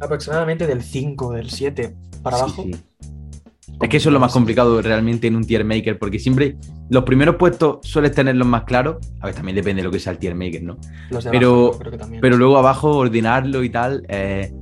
aproximadamente 0.00 0.66
del 0.66 0.82
5, 0.82 1.32
del 1.34 1.50
7 1.50 1.94
para 2.22 2.38
Sí, 2.38 2.42
abajo. 2.42 2.62
sí. 2.62 2.74
Es 3.82 3.88
que 3.90 3.98
eso 3.98 4.08
es 4.08 4.12
lo 4.14 4.20
más 4.20 4.32
complicado 4.32 4.80
realmente 4.80 5.26
en 5.26 5.36
un 5.36 5.44
tier 5.44 5.62
maker, 5.62 5.98
porque 5.98 6.18
siempre 6.18 6.56
los 6.88 7.04
primeros 7.04 7.36
puestos 7.36 7.78
sueles 7.82 8.12
tenerlos 8.12 8.46
más 8.46 8.64
claros. 8.64 8.96
A 9.20 9.26
ver, 9.26 9.34
también 9.34 9.56
depende 9.56 9.82
de 9.82 9.84
lo 9.84 9.90
que 9.90 9.98
sea 9.98 10.12
el 10.12 10.18
tier 10.18 10.34
maker, 10.34 10.62
¿no? 10.62 10.78
Los 11.10 11.24
Pero- 11.26 11.66
abajo, 11.66 11.78
creo 11.78 11.92
que 11.92 11.98
también. 11.98 12.20
Pero 12.20 12.36
luego 12.36 12.58
abajo 12.58 12.96
ordenarlo 12.96 13.64
y 13.64 13.70
tal 13.70 14.04
eh, 14.08 14.52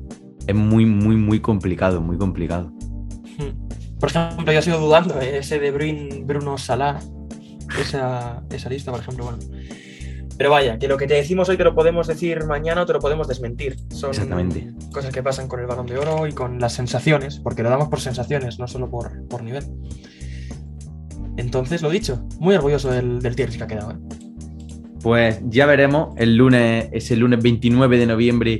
es 0.46 0.54
muy, 0.54 0.86
muy, 0.86 1.16
muy 1.16 1.40
complicado, 1.40 2.00
muy 2.00 2.16
complicado. 2.16 2.72
Hmm. 3.38 3.98
Por 3.98 4.10
ejemplo, 4.10 4.52
yo 4.52 4.62
sigo 4.62 4.78
dudando, 4.78 5.20
¿eh? 5.20 5.38
ese 5.38 5.58
de 5.58 5.70
Bruin, 5.70 6.26
Bruno 6.26 6.58
Salah, 6.58 7.00
esa, 7.80 8.42
esa 8.50 8.68
lista, 8.68 8.90
por 8.90 9.00
ejemplo, 9.00 9.24
bueno. 9.24 9.38
Pero 10.36 10.50
vaya, 10.50 10.78
que 10.78 10.88
lo 10.88 10.96
que 10.96 11.06
te 11.06 11.14
decimos 11.14 11.48
hoy 11.48 11.56
te 11.56 11.62
lo 11.64 11.74
podemos 11.74 12.08
decir 12.08 12.44
mañana 12.44 12.82
o 12.82 12.86
te 12.86 12.92
lo 12.92 12.98
podemos 12.98 13.28
desmentir. 13.28 13.76
Son 13.90 14.10
Exactamente. 14.10 14.72
cosas 14.92 15.12
que 15.12 15.22
pasan 15.22 15.46
con 15.46 15.60
el 15.60 15.66
balón 15.66 15.86
de 15.86 15.96
oro 15.96 16.26
y 16.26 16.32
con 16.32 16.58
las 16.58 16.72
sensaciones, 16.72 17.38
porque 17.38 17.62
lo 17.62 17.70
damos 17.70 17.88
por 17.88 18.00
sensaciones, 18.00 18.58
no 18.58 18.66
solo 18.66 18.90
por, 18.90 19.26
por 19.28 19.42
nivel. 19.42 19.64
Entonces, 21.36 21.82
lo 21.82 21.90
dicho, 21.90 22.26
muy 22.38 22.54
orgulloso 22.54 22.90
del, 22.90 23.20
del 23.20 23.36
tier 23.36 23.50
que 23.50 23.62
ha 23.62 23.66
quedado. 23.66 23.92
¿eh? 23.92 23.96
Pues 25.02 25.40
ya 25.44 25.66
veremos. 25.66 26.14
El 26.16 26.36
lunes 26.36 26.88
es 26.92 27.10
el 27.10 27.20
lunes 27.20 27.42
29 27.42 27.98
de 27.98 28.06
noviembre. 28.06 28.58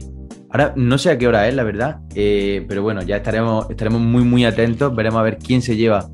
Ahora 0.51 0.73
no 0.77 0.99
sé 0.99 1.11
a 1.11 1.19
qué 1.19 1.27
hora 1.27 1.49
es, 1.49 1.55
la 1.55 1.65
verdad. 1.65 2.01
eh, 2.15 2.65
pero 2.69 2.83
bueno, 2.83 3.03
ya 3.03 3.17
estaremos, 3.17 3.69
estaremos 3.71 4.01
muy, 4.01 4.23
muy 4.25 4.45
atentos. 4.45 4.95
Veremos 4.95 5.21
a 5.21 5.23
ver 5.23 5.39
quién 5.39 5.63
se 5.63 5.77
lleva 5.77 6.11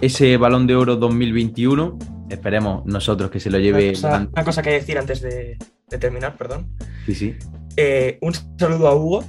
ese 0.00 0.36
balón 0.36 0.66
de 0.66 0.76
oro 0.76 0.96
2021. 0.96 1.98
Esperemos 2.30 2.84
nosotros 2.86 3.30
que 3.30 3.40
se 3.40 3.50
lo 3.50 3.58
lleve. 3.58 3.90
Una 3.90 3.92
cosa, 3.92 4.28
una 4.32 4.44
cosa 4.44 4.62
que 4.62 4.70
decir 4.70 4.98
antes 4.98 5.20
de, 5.20 5.58
de 5.90 5.98
terminar, 5.98 6.36
perdón. 6.36 6.68
Sí, 7.06 7.14
sí. 7.14 7.34
Eh, 7.76 8.18
un 8.22 8.32
saludo 8.58 8.88
a 8.88 8.94
Hugo 8.94 9.24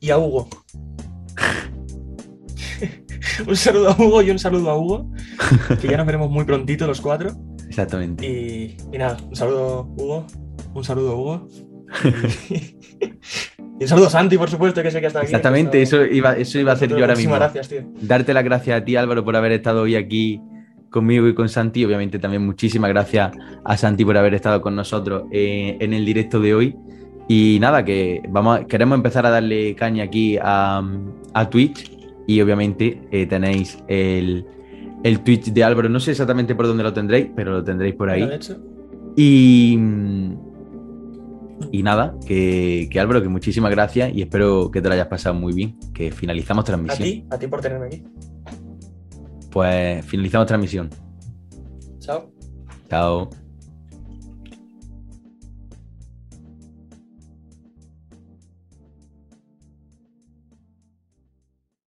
y 0.00 0.10
a 0.10 0.18
Hugo. 0.18 0.48
un 3.46 3.56
saludo 3.56 3.90
a 3.90 3.96
Hugo 3.96 4.22
y 4.22 4.30
un 4.30 4.38
saludo 4.38 4.70
a 4.70 4.78
Hugo, 4.78 5.10
que 5.80 5.88
ya 5.88 5.96
nos 5.96 6.06
veremos 6.06 6.30
muy 6.30 6.44
prontito 6.44 6.86
los 6.86 7.00
cuatro. 7.00 7.30
Exactamente. 7.68 8.26
Y, 8.26 8.76
y 8.94 8.98
nada, 8.98 9.16
un 9.28 9.34
saludo 9.36 9.88
Hugo, 9.96 10.26
un 10.74 10.84
saludo 10.84 11.16
Hugo. 11.16 11.48
Y, 12.50 12.54
y 13.80 13.82
un 13.82 13.88
saludo 13.88 14.06
a 14.06 14.10
Santi, 14.10 14.36
por 14.38 14.50
supuesto, 14.50 14.82
que 14.82 14.90
sé 14.90 15.00
que 15.00 15.06
está 15.06 15.20
aquí. 15.20 15.26
Exactamente, 15.26 15.78
que 15.78 15.82
está- 15.82 15.96
eso 16.02 16.06
iba, 16.12 16.32
eso 16.36 16.58
iba 16.58 16.72
a 16.72 16.74
hacer 16.74 16.88
yo 16.90 16.96
ahora 16.96 17.14
mismo. 17.14 17.34
Muchísimas 17.36 17.52
gracias, 17.54 17.68
tío. 17.68 17.82
darte 18.00 18.34
las 18.34 18.44
gracias 18.44 18.80
a 18.80 18.84
ti, 18.84 18.96
Álvaro, 18.96 19.24
por 19.24 19.36
haber 19.36 19.52
estado 19.52 19.82
hoy 19.82 19.96
aquí 19.96 20.40
conmigo 20.90 21.26
y 21.28 21.34
con 21.34 21.48
Santi. 21.48 21.84
Obviamente 21.84 22.18
también 22.18 22.44
muchísimas 22.44 22.90
gracias 22.90 23.32
a 23.64 23.76
Santi 23.76 24.04
por 24.04 24.16
haber 24.16 24.34
estado 24.34 24.60
con 24.60 24.76
nosotros 24.76 25.24
eh, 25.32 25.76
en 25.80 25.92
el 25.94 26.04
directo 26.04 26.40
de 26.40 26.54
hoy. 26.54 26.76
Y 27.28 27.58
nada, 27.60 27.84
que 27.84 28.20
vamos 28.28 28.58
a- 28.60 28.64
queremos 28.66 28.96
empezar 28.96 29.24
a 29.26 29.30
darle 29.30 29.74
caña 29.74 30.04
aquí 30.04 30.36
a, 30.40 30.82
a 31.34 31.50
Twitch. 31.50 31.90
Y 32.26 32.40
obviamente 32.40 33.00
eh, 33.10 33.26
tenéis 33.26 33.78
el, 33.88 34.46
el 35.02 35.20
Twitch 35.20 35.52
de 35.52 35.64
Álvaro. 35.64 35.88
No 35.88 36.00
sé 36.00 36.12
exactamente 36.12 36.54
por 36.54 36.66
dónde 36.66 36.82
lo 36.82 36.92
tendréis, 36.92 37.28
pero 37.34 37.52
lo 37.52 37.64
tendréis 37.64 37.94
por 37.94 38.10
ahí. 38.10 38.28
Y, 39.16 39.78
y 41.70 41.82
nada, 41.82 42.14
que, 42.26 42.88
que 42.90 43.00
Álvaro, 43.00 43.22
que 43.22 43.28
muchísimas 43.28 43.70
gracias 43.70 44.12
y 44.14 44.22
espero 44.22 44.70
que 44.70 44.80
te 44.80 44.88
lo 44.88 44.94
hayas 44.94 45.08
pasado 45.08 45.34
muy 45.34 45.52
bien. 45.52 45.78
Que 45.92 46.10
finalizamos 46.10 46.62
a 46.62 46.66
transmisión. 46.66 47.08
ti, 47.08 47.26
a 47.30 47.38
ti 47.38 47.46
por 47.46 47.60
tenerme 47.60 47.86
aquí. 47.86 48.04
Pues 49.50 50.04
finalizamos 50.06 50.46
transmisión. 50.46 50.90
Chao. 51.98 52.32
Chao. 52.88 53.30